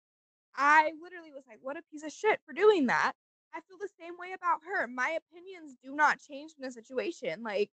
I 0.56 0.92
literally 1.02 1.32
was 1.32 1.44
like, 1.48 1.58
what 1.62 1.76
a 1.76 1.82
piece 1.90 2.04
of 2.04 2.12
shit 2.12 2.40
for 2.46 2.52
doing 2.52 2.86
that. 2.86 3.12
I 3.54 3.60
feel 3.60 3.78
the 3.78 3.88
same 3.98 4.14
way 4.18 4.32
about 4.34 4.60
her. 4.66 4.86
My 4.86 5.18
opinions 5.18 5.76
do 5.82 5.94
not 5.94 6.20
change 6.20 6.52
in 6.58 6.64
a 6.64 6.70
situation. 6.70 7.42
Like, 7.42 7.70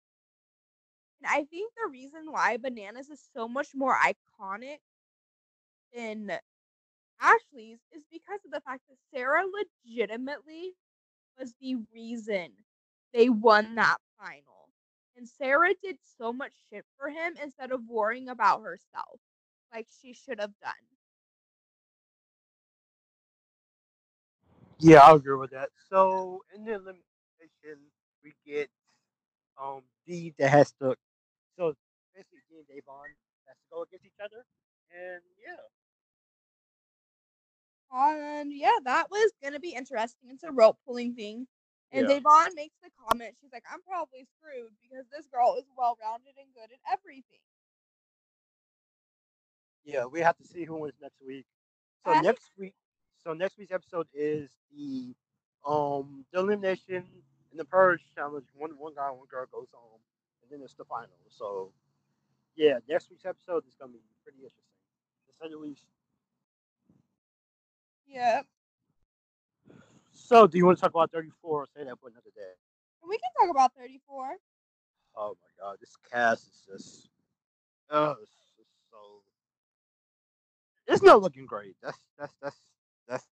and 1.22 1.32
I 1.32 1.44
think 1.46 1.74
the 1.74 1.92
reason 1.92 2.32
why 2.32 2.58
Bananas 2.58 3.10
is 3.10 3.22
so 3.36 3.48
much 3.48 3.70
more 3.76 3.96
iconic 3.96 4.78
than 5.96 6.32
Ashley's 7.20 7.80
is 7.96 8.04
because 8.12 8.40
of 8.46 8.52
the 8.52 8.62
fact 8.62 8.82
that 8.90 8.98
Sarah 9.14 9.44
legitimately 9.86 10.74
was 11.40 11.54
the 11.62 11.76
reason 11.94 12.50
they 13.14 13.30
won 13.30 13.76
that 13.76 13.98
final. 14.20 14.70
And 15.18 15.28
Sarah 15.28 15.74
did 15.84 15.98
so 16.18 16.34
much 16.34 16.54
shit 16.70 16.86
for 16.98 17.10
him 17.10 17.34
instead 17.42 17.72
of 17.72 17.82
worrying 17.88 18.30
about 18.30 18.64
herself 18.64 19.20
like 19.74 19.88
she 20.02 20.14
should 20.14 20.40
have 20.40 20.54
done. 20.62 20.74
Yeah, 24.80 25.00
I 25.00 25.16
agree 25.16 25.38
with 25.38 25.52
that. 25.52 25.70
So 25.90 26.44
in 26.56 26.66
the 26.66 26.74
elimination, 26.74 27.80
we 28.24 28.34
get 28.46 28.70
um 29.62 29.82
D 30.08 30.34
that 30.40 30.50
has 30.50 30.72
to. 30.82 30.96
So 31.58 31.76
basically, 32.16 32.40
D 32.50 32.58
and 32.60 32.68
Davon 32.68 33.10
has 33.48 33.58
to 33.58 33.66
go 33.72 33.84
against 33.84 34.06
each 34.06 34.20
other, 34.24 34.44
and 34.92 35.22
yeah. 35.40 35.62
And 37.92 38.54
yeah, 38.54 38.78
that 38.86 39.12
was 39.12 39.32
gonna 39.44 39.60
be 39.60 39.74
interesting. 39.76 40.30
It's 40.32 40.44
a 40.44 40.52
rope 40.52 40.78
pulling 40.86 41.14
thing. 41.16 41.48
And 41.92 42.08
Yeah. 42.08 42.16
Devon 42.16 42.56
makes 42.56 42.76
the 42.82 42.90
comment, 43.08 43.36
she's 43.42 43.52
like, 43.52 43.66
I'm 43.72 43.82
probably 43.84 44.26
screwed 44.40 44.72
because 44.82 45.06
this 45.12 45.28
girl 45.28 45.58
is 45.60 45.66
well 45.78 45.98
rounded 46.02 46.36
and 46.40 46.48
good 46.56 46.72
at 46.72 46.80
everything. 46.92 47.44
Yeah, 49.86 50.06
we 50.06 50.20
have 50.22 50.38
to 50.38 50.44
see 50.44 50.64
who 50.64 50.80
wins 50.80 50.96
next 51.02 51.22
week. 51.26 51.46
So 52.06 52.12
I 52.12 52.22
next 52.22 52.52
week, 52.58 52.74
so 53.24 53.34
next 53.34 53.58
week's 53.58 53.72
episode 53.72 54.08
is 54.14 54.50
the 54.76 55.14
um 55.68 56.26
the 56.32 56.40
elimination 56.40 57.04
and 57.52 57.60
the 57.60 57.66
purge 57.66 58.02
challenge. 58.16 58.46
One 58.56 58.72
one 58.78 58.94
guy, 58.96 59.10
one 59.10 59.28
girl 59.30 59.46
goes 59.52 59.70
home, 59.74 60.00
and 60.42 60.52
then 60.52 60.64
it's 60.64 60.76
the 60.76 60.86
final. 60.86 61.10
So 61.30 61.72
yeah, 62.56 62.80
next 62.88 63.10
week's 63.10 63.26
episode 63.26 63.66
is 63.68 63.76
gonna 63.80 63.94
be 63.94 64.00
pretty 64.24 64.40
interesting, 64.40 64.64
to 65.28 65.34
say 65.42 65.50
the 65.50 65.58
least. 65.58 65.86
Yeah. 68.08 68.42
So 70.12 70.48
do 70.48 70.58
you 70.58 70.66
want 70.66 70.78
to 70.78 70.82
talk 70.82 70.92
about 70.92 71.12
34 71.12 71.62
or 71.62 71.66
say 71.66 71.84
that 71.84 72.00
for 72.00 72.10
another 72.10 72.30
day? 72.36 72.54
We 73.08 73.18
can 73.18 73.30
talk 73.40 73.50
about 73.50 73.72
34. 73.78 74.36
Oh 75.16 75.36
my 75.42 75.66
god, 75.66 75.78
this 75.80 75.98
cast 76.12 76.48
is 76.48 76.68
just 76.68 77.10
oh 77.90 78.16
it's 78.22 78.32
just 78.32 78.41
so 78.41 78.41
it's 80.88 81.04
not 81.04 81.22
looking 81.22 81.46
great. 81.46 81.76
That's 81.82 81.98
that's 82.18 82.34
that's 82.42 82.58
that's 83.08 83.26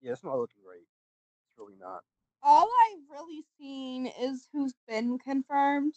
yeah, 0.00 0.12
it's 0.12 0.24
not 0.24 0.38
looking 0.38 0.62
great. 0.64 0.82
It's 0.82 1.58
really 1.58 1.76
not. 1.80 2.02
All 2.42 2.68
I've 2.86 3.10
really 3.10 3.44
seen 3.58 4.06
is 4.06 4.48
who's 4.52 4.74
been 4.88 5.18
confirmed. 5.18 5.94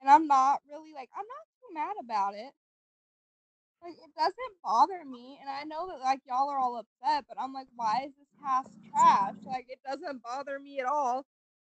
And 0.00 0.10
I'm 0.10 0.26
not 0.26 0.60
really 0.70 0.92
like 0.94 1.08
I'm 1.16 1.24
not 1.26 1.46
too 1.60 1.74
mad 1.74 1.94
about 2.00 2.34
it. 2.34 2.52
Like 3.82 3.94
it 3.94 4.10
doesn't 4.16 4.62
bother 4.64 5.04
me, 5.04 5.38
and 5.40 5.50
I 5.50 5.64
know 5.64 5.88
that 5.88 6.00
like 6.00 6.20
y'all 6.26 6.48
are 6.48 6.58
all 6.58 6.78
upset, 6.78 7.24
but 7.28 7.38
I'm 7.40 7.52
like, 7.52 7.68
why 7.76 8.04
is 8.06 8.12
this 8.18 8.28
cast 8.42 8.70
trash? 8.90 9.34
Like 9.44 9.66
it 9.68 9.78
doesn't 9.86 10.22
bother 10.22 10.58
me 10.58 10.80
at 10.80 10.86
all. 10.86 11.24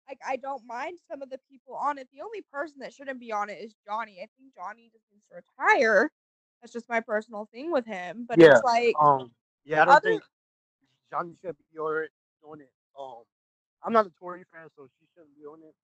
Like 0.09 0.19
I 0.27 0.37
don't 0.37 0.63
mind 0.67 0.99
some 1.11 1.23
of 1.23 1.31
the 1.31 1.39
people 1.51 1.75
on 1.75 1.99
it. 1.99 2.09
The 2.13 2.23
only 2.23 2.43
person 2.53 2.77
that 2.81 2.93
shouldn't 2.93 3.21
be 3.21 3.33
on 3.33 3.51
it 3.51 3.59
is 3.61 3.75
Johnny. 3.87 4.19
I 4.23 4.29
think 4.37 4.55
Johnny 4.55 4.91
just 4.93 5.05
needs 5.13 5.25
to 5.31 5.41
retire. 5.41 6.11
That's 6.65 6.73
just 6.73 6.89
my 6.89 7.01
personal 7.01 7.47
thing 7.53 7.71
with 7.71 7.85
him. 7.85 8.25
But 8.27 8.39
Yeah, 8.41 8.53
it's 8.53 8.65
like 8.65 8.95
Um 8.99 9.31
yeah, 9.67 9.83
I 9.83 9.85
don't 9.85 9.95
Other- 9.97 10.09
think 10.13 10.23
Johnny 11.11 11.37
should 11.43 11.57
be 11.71 11.79
on 11.79 12.05
it. 12.63 12.71
Um 12.99 13.25
I'm 13.83 13.93
not 13.93 14.07
a 14.07 14.11
Tori 14.19 14.45
fan, 14.51 14.69
so 14.75 14.89
she 14.99 15.07
shouldn't 15.13 15.37
be 15.37 15.45
on 15.45 15.59
it. 15.63 15.75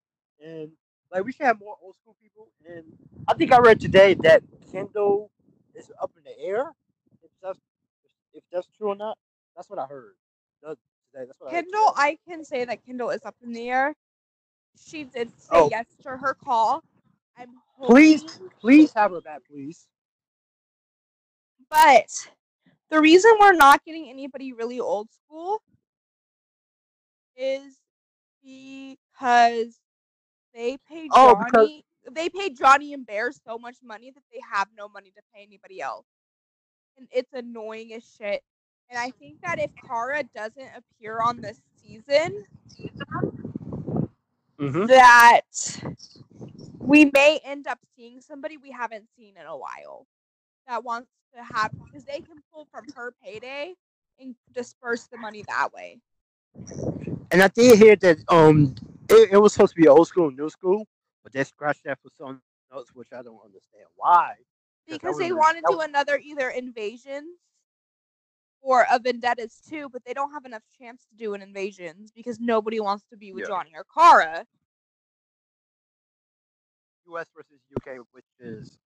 And 0.43 0.71
like 1.13 1.23
we 1.23 1.33
should 1.33 1.45
have 1.45 1.61
more 1.61 1.77
old 1.83 1.97
school 1.97 2.17
people 2.23 2.49
and 2.67 2.85
I 3.29 3.35
think 3.35 3.53
I 3.53 3.59
read 3.59 3.79
today 3.79 4.15
that 4.23 4.43
Kendall 4.73 5.31
is 5.75 5.93
up 6.01 6.13
in 6.17 6.25
the 6.25 6.39
air. 6.43 6.73
If 7.23 7.31
that's 7.43 7.59
if 8.33 8.43
that's 8.51 8.67
true 8.79 8.89
or 8.89 8.97
not. 8.97 9.19
That's 9.55 9.69
what 9.69 9.79
I 9.79 9.85
heard. 9.87 10.15
That- 10.63 10.79
Today. 11.13 11.25
That's 11.27 11.41
what 11.41 11.49
I 11.49 11.55
Kendall, 11.57 11.89
today. 11.91 12.03
I 12.03 12.19
can 12.27 12.45
say 12.45 12.65
that 12.65 12.87
Kendall 12.87 13.11
is 13.11 13.23
up 13.27 13.35
in 13.43 13.53
the 13.53 13.69
air. 13.69 13.95
She 14.83 15.03
did 15.05 15.29
say 15.39 15.49
Oh. 15.51 15.69
yes 15.71 15.85
to 16.05 16.11
her 16.17 16.33
call. 16.35 16.83
I'm 17.37 17.49
Please, 17.83 18.23
please 18.61 18.93
have 18.95 19.11
her 19.11 19.21
back, 19.21 19.41
please. 19.51 19.89
But 21.71 22.07
the 22.91 23.01
reason 23.01 23.33
we're 23.41 23.53
not 23.53 23.85
getting 23.85 24.09
anybody 24.11 24.53
really 24.53 24.81
old 24.81 25.09
school 25.13 25.63
is 27.37 27.77
because 28.43 29.79
they 30.55 30.77
pay 30.89 31.09
Johnny 31.09 31.11
Oh, 31.13 31.37
because- 31.45 31.83
they 32.13 32.29
pay 32.29 32.51
Johnny 32.51 32.93
and 32.95 33.07
Bear 33.07 33.31
so 33.31 33.59
much 33.59 33.77
money 33.85 34.11
that 34.11 34.23
they 34.33 34.41
have 34.51 34.69
no 34.77 34.89
money 34.89 35.11
to 35.11 35.23
pay 35.35 35.43
anybody 35.43 35.81
else. 35.81 36.07
And 36.99 37.07
it's 37.13 37.33
annoying 37.33 37.93
as 37.93 38.05
shit. 38.19 38.43
And 38.89 38.99
I 38.99 39.11
think 39.13 39.41
that 39.43 39.61
if 39.61 39.71
Cara 39.87 40.25
doesn't 40.35 40.71
appear 40.77 41.21
on 41.21 41.41
this 41.41 41.61
season, 41.83 42.45
Mm-hmm. 44.59 44.87
that 44.87 45.41
we 46.79 47.11
may 47.15 47.41
end 47.45 47.67
up 47.67 47.79
seeing 47.97 48.21
somebody 48.21 48.59
we 48.59 48.71
haven't 48.71 49.07
seen 49.17 49.35
in 49.39 49.47
a 49.47 49.57
while 49.57 50.07
that 50.67 50.85
wants 50.85 51.11
to 51.35 51.43
have 51.43 51.73
because 51.87 52.05
they 52.05 52.21
can 52.21 52.43
pull 52.53 52.67
from 52.71 52.87
her 52.95 53.13
payday 53.23 53.75
and 54.19 54.35
disperse 54.53 55.07
the 55.07 55.19
money 55.19 55.45
that 55.49 55.73
way. 55.73 55.99
And 57.33 57.43
I 57.43 57.49
did 57.49 57.79
hear 57.79 57.97
that 57.97 58.19
um 58.29 58.75
it, 59.09 59.31
it 59.33 59.39
was 59.39 59.53
supposed 59.53 59.75
to 59.75 59.81
be 59.81 59.89
old 59.89 60.09
school 60.09 60.29
and 60.29 60.37
new 60.37 60.51
school, 60.51 60.87
but 61.23 61.33
they 61.33 61.45
scratched 61.45 61.85
that 61.85 61.99
for 62.03 62.11
something 62.17 62.41
else, 62.73 62.89
which 62.95 63.09
I 63.13 63.23
don't 63.23 63.41
understand 63.45 63.87
why. 63.97 64.35
Because 64.89 65.19
they 65.19 65.33
want 65.33 65.57
to 65.59 65.65
do 65.69 65.81
another 65.81 66.19
either 66.19 66.51
invasions 66.51 67.39
or 68.63 68.87
a 68.91 68.99
vendettas 68.99 69.61
too, 69.69 69.89
but 69.93 70.05
they 70.05 70.13
don't 70.13 70.33
have 70.33 70.45
enough 70.45 70.63
chance 70.79 71.07
to 71.11 71.17
do 71.17 71.35
an 71.35 71.43
invasions 71.43 72.11
because 72.13 72.39
nobody 72.41 72.81
wants 72.81 73.05
to 73.11 73.17
be 73.17 73.33
with 73.33 73.43
Yeah. 73.43 73.49
Johnny 73.49 73.73
or 73.75 73.85
Cara. 73.95 74.45
U.S. 77.07 77.27
versus 77.35 77.61
U.K., 77.71 77.99
which 78.13 78.25
is, 78.39 78.79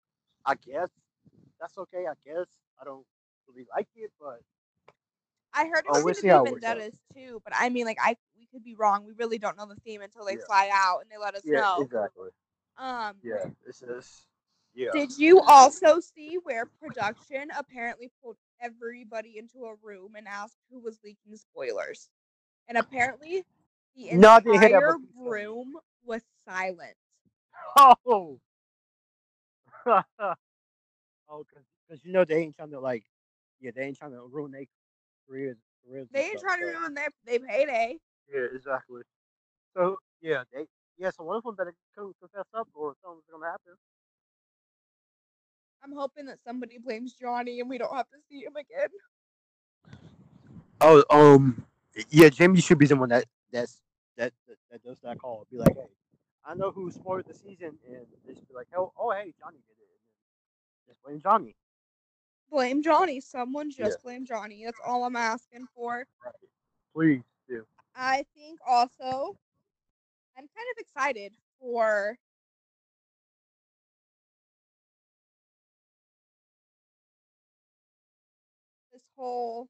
I 0.46 0.54
guess, 0.54 0.88
that's 1.64 1.78
okay. 1.78 2.04
I 2.06 2.12
guess 2.26 2.46
I 2.80 2.84
don't 2.84 3.04
really 3.48 3.66
like 3.74 3.88
it, 3.96 4.12
but 4.20 4.40
I 5.54 5.64
heard 5.64 5.78
it 5.78 5.86
Oh, 5.88 5.94
was 5.94 6.04
we'll 6.04 6.14
going 6.14 6.16
see 6.16 6.28
to 6.28 6.34
how 6.34 6.44
be 6.44 6.50
it 6.50 6.52
works 6.52 6.64
out. 6.64 6.76
vendettas 6.76 7.00
too, 7.14 7.40
but 7.42 7.54
I 7.56 7.70
mean, 7.70 7.86
like, 7.86 7.96
I 8.02 8.16
we 8.38 8.46
could 8.52 8.62
be 8.62 8.74
wrong. 8.74 9.06
We 9.06 9.14
really 9.14 9.38
don't 9.38 9.56
know 9.56 9.66
the 9.66 9.76
theme 9.76 10.02
until 10.02 10.26
they 10.26 10.36
Yeah. 10.36 10.44
fly 10.46 10.70
out 10.72 10.98
and 11.00 11.10
they 11.10 11.16
let 11.16 11.34
us 11.34 11.42
yeah, 11.44 11.60
know. 11.60 11.82
exactly. 11.82 12.28
Um, 12.76 13.14
Yeah, 13.22 13.46
this 13.66 13.80
is 13.82 14.26
yeah. 14.74 14.90
Did 14.92 15.16
you 15.16 15.40
also 15.40 16.00
see 16.00 16.38
where 16.42 16.66
production 16.66 17.48
apparently 17.56 18.10
pulled 18.22 18.36
everybody 18.60 19.38
into 19.38 19.64
a 19.64 19.74
room 19.82 20.16
and 20.16 20.28
asked 20.28 20.58
who 20.70 20.80
was 20.80 20.98
leaking 21.02 21.36
spoilers? 21.36 22.10
And 22.68 22.76
apparently, 22.76 23.44
the 23.96 24.10
entire 24.10 24.34
but 24.34 24.42
please 24.44 24.60
tell 25.24 25.32
me. 25.32 25.40
room 25.40 25.76
was 26.04 26.22
silent. 26.46 26.96
Oh. 27.76 28.38
oh, 31.34 31.44
because 31.88 32.04
you 32.04 32.12
know 32.12 32.24
they 32.24 32.36
ain't 32.36 32.56
trying 32.56 32.70
to 32.70 32.80
like, 32.80 33.04
yeah, 33.60 33.70
they 33.74 33.82
ain't 33.82 33.98
trying 33.98 34.12
to 34.12 34.22
ruin 34.30 34.52
their 34.52 34.64
careers. 35.28 35.56
careers 35.86 36.08
They 36.12 36.26
ain't 36.26 36.40
trying 36.40 36.60
to 36.60 36.66
ruin 36.66 36.94
their 36.94 37.08
they 37.26 37.38
payday. 37.38 37.96
Yeah, 38.32 38.46
exactly. 38.54 39.02
So 39.76 39.98
yeah, 40.22 40.44
they 40.52 40.66
yeah. 40.98 41.10
So 41.10 41.24
one 41.24 41.36
of 41.36 41.44
them 41.44 41.54
better 41.56 41.74
come 41.96 42.12
confess 42.20 42.46
up, 42.54 42.68
or 42.74 42.94
something's 43.02 43.24
gonna 43.30 43.46
happen. 43.46 43.74
I'm 45.82 45.92
hoping 45.92 46.26
that 46.26 46.38
somebody 46.46 46.78
blames 46.78 47.12
Johnny 47.12 47.60
and 47.60 47.68
we 47.68 47.76
don't 47.76 47.94
have 47.94 48.08
to 48.08 48.16
see 48.30 48.44
him 48.44 48.56
again. 48.56 48.88
Oh, 50.80 51.04
um, 51.10 51.64
yeah. 52.08 52.30
Jamie 52.30 52.60
should 52.60 52.78
be 52.78 52.86
the 52.86 52.96
one 52.96 53.10
that 53.10 53.26
that's 53.52 53.82
that 54.16 54.32
that, 54.48 54.56
that 54.70 54.82
does 54.82 54.98
that 55.00 55.18
call. 55.18 55.46
Be 55.50 55.58
like, 55.58 55.74
hey, 55.74 55.88
I 56.46 56.54
know 56.54 56.70
who 56.70 56.90
spoiled 56.90 57.26
the 57.26 57.34
season, 57.34 57.76
and 57.86 58.06
just 58.26 58.48
be 58.48 58.54
like, 58.54 58.68
oh, 58.76 58.92
oh, 58.98 59.10
hey, 59.10 59.34
Johnny 59.38 59.58
did 59.68 59.76
it. 59.80 59.83
Just 60.86 61.02
blame 61.02 61.20
Johnny. 61.20 61.54
Blame 62.50 62.82
Johnny. 62.82 63.20
Someone 63.20 63.70
just 63.70 63.98
Yeah. 63.98 64.02
blame 64.02 64.24
Johnny. 64.24 64.64
That's 64.64 64.78
all 64.86 65.04
I'm 65.04 65.16
asking 65.16 65.66
for. 65.74 66.06
Right. 66.24 66.34
Please 66.94 67.22
do. 67.48 67.66
I 67.94 68.24
think 68.34 68.60
also 68.66 69.36
I'm 70.36 70.48
kind 70.48 70.68
of 70.76 70.78
excited 70.78 71.32
for 71.60 72.18
this 78.92 79.02
whole 79.16 79.68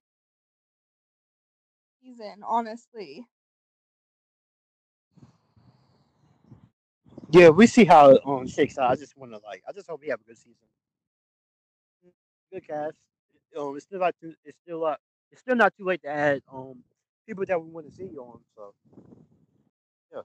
season, 2.03 2.43
honestly. 2.47 3.27
Yeah, 7.31 7.49
we 7.49 7.67
see 7.67 7.85
how 7.85 8.11
it 8.11 8.21
um, 8.25 8.47
shakes 8.47 8.79
out. 8.79 8.91
I 8.91 8.97
just 8.97 9.17
want 9.17 9.33
to 9.33 9.39
like, 9.45 9.63
I 9.69 9.73
just 9.73 9.89
hope 9.89 10.01
we 10.01 10.09
have 10.09 10.21
a 10.21 10.25
good 10.25 10.39
season. 10.39 10.67
Good 12.55 12.69
cast. 12.69 12.99
Um, 13.59 13.77
it's 13.77 13.87
still 13.87 14.01
not 14.01 14.15
too, 14.21 14.35
it's 14.45 14.59
still 14.65 14.83
not, 14.83 15.01
it's 15.33 15.43
still 15.43 15.57
not 15.57 15.75
too 15.77 15.85
late 15.85 16.03
to 16.03 16.09
add 16.09 16.43
um 16.53 16.85
people 17.27 17.45
that 17.47 17.61
we 17.61 17.69
want 17.71 17.89
to 17.89 17.93
see 17.95 18.17
on. 18.17 18.41
So 18.57 18.75
yeah. 20.13 20.23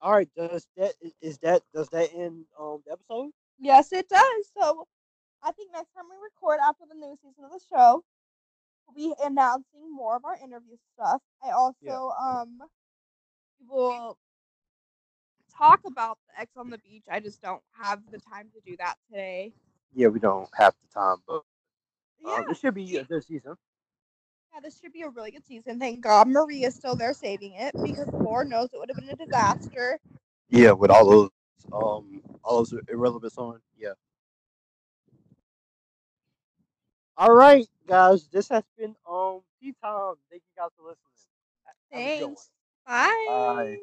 All 0.00 0.12
right. 0.12 0.30
Does 0.36 0.66
that 0.76 0.94
is- 1.00 1.14
is 1.20 1.38
that 1.40 1.62
does 1.74 1.88
that 1.90 2.12
end 2.14 2.46
um 2.58 2.82
the 2.86 2.92
episode? 2.92 3.32
Yes, 3.58 3.92
it 3.92 4.08
does. 4.08 4.50
So 4.56 4.86
I 5.42 5.52
think 5.52 5.72
next 5.72 5.92
time 5.94 6.06
we 6.10 6.16
record 6.22 6.60
after 6.60 6.84
the 6.88 6.94
new 6.96 7.16
season 7.22 7.44
of 7.44 7.52
the 7.52 7.60
show, 7.70 8.04
we'll 8.88 8.94
be 8.96 9.14
announcing 9.24 9.92
more 9.94 10.16
of 10.16 10.24
our 10.24 10.36
interview 10.36 10.76
stuff. 10.94 11.22
I 11.42 11.50
also 11.52 12.10
um 12.20 12.60
will 13.68 14.18
talk 15.58 15.80
about 15.86 16.18
the 16.28 16.42
Ex 16.42 16.52
on 16.56 16.70
the 16.70 16.78
beach. 16.78 17.06
I 17.10 17.20
just 17.20 17.42
don't 17.42 17.62
have 17.72 18.00
the 18.12 18.18
time 18.20 18.50
to 18.54 18.60
do 18.70 18.76
that 18.78 18.96
today. 19.10 19.54
Yeah, 19.94 20.08
we 20.08 20.20
don't 20.20 20.48
have 20.56 20.74
the 20.82 21.00
time, 21.00 21.18
but 21.26 21.42
Yeah. 22.20 22.40
uh, 22.40 22.42
this 22.48 22.60
should 22.60 22.74
be 22.74 22.96
a 22.98 23.04
good 23.04 23.24
season. 23.24 23.56
Yeah, 24.54 24.60
this 24.62 24.78
should 24.80 24.92
be 24.92 25.02
a 25.02 25.08
really 25.10 25.32
good 25.32 25.46
season. 25.46 25.78
Thank 25.80 26.02
God 26.02 26.28
Maria's 26.28 26.74
still 26.76 26.96
there 26.96 27.14
saving 27.14 27.54
it 27.54 27.76
because 27.82 28.08
Lord 28.12 28.48
knows 28.48 28.70
it 28.72 28.78
would 28.78 28.90
have 28.90 28.98
been 28.98 29.10
a 29.10 29.16
disaster 29.16 30.00
Yeah, 30.50 30.72
with 30.72 30.90
all 30.90 31.08
those 31.10 31.30
um 31.72 32.22
all 32.44 32.58
those 32.58 32.74
irrelevant 32.88 33.32
songs. 33.32 33.62
Yeah. 33.78 33.94
All 37.18 37.34
right, 37.34 37.66
guys. 37.86 38.28
This 38.28 38.48
has 38.50 38.64
been 38.78 38.96
um 39.10 39.42
tea 39.60 39.74
time. 39.82 40.14
Thank 40.30 40.42
you 40.44 40.62
guys 40.62 40.70
for 40.76 40.84
listening. 40.84 40.98
Have 41.92 42.04
a 42.06 42.10
good 42.10 42.26
one. 42.26 42.36
Thanks. 42.36 42.50
Bye. 42.86 43.26
Bye. 43.26 43.78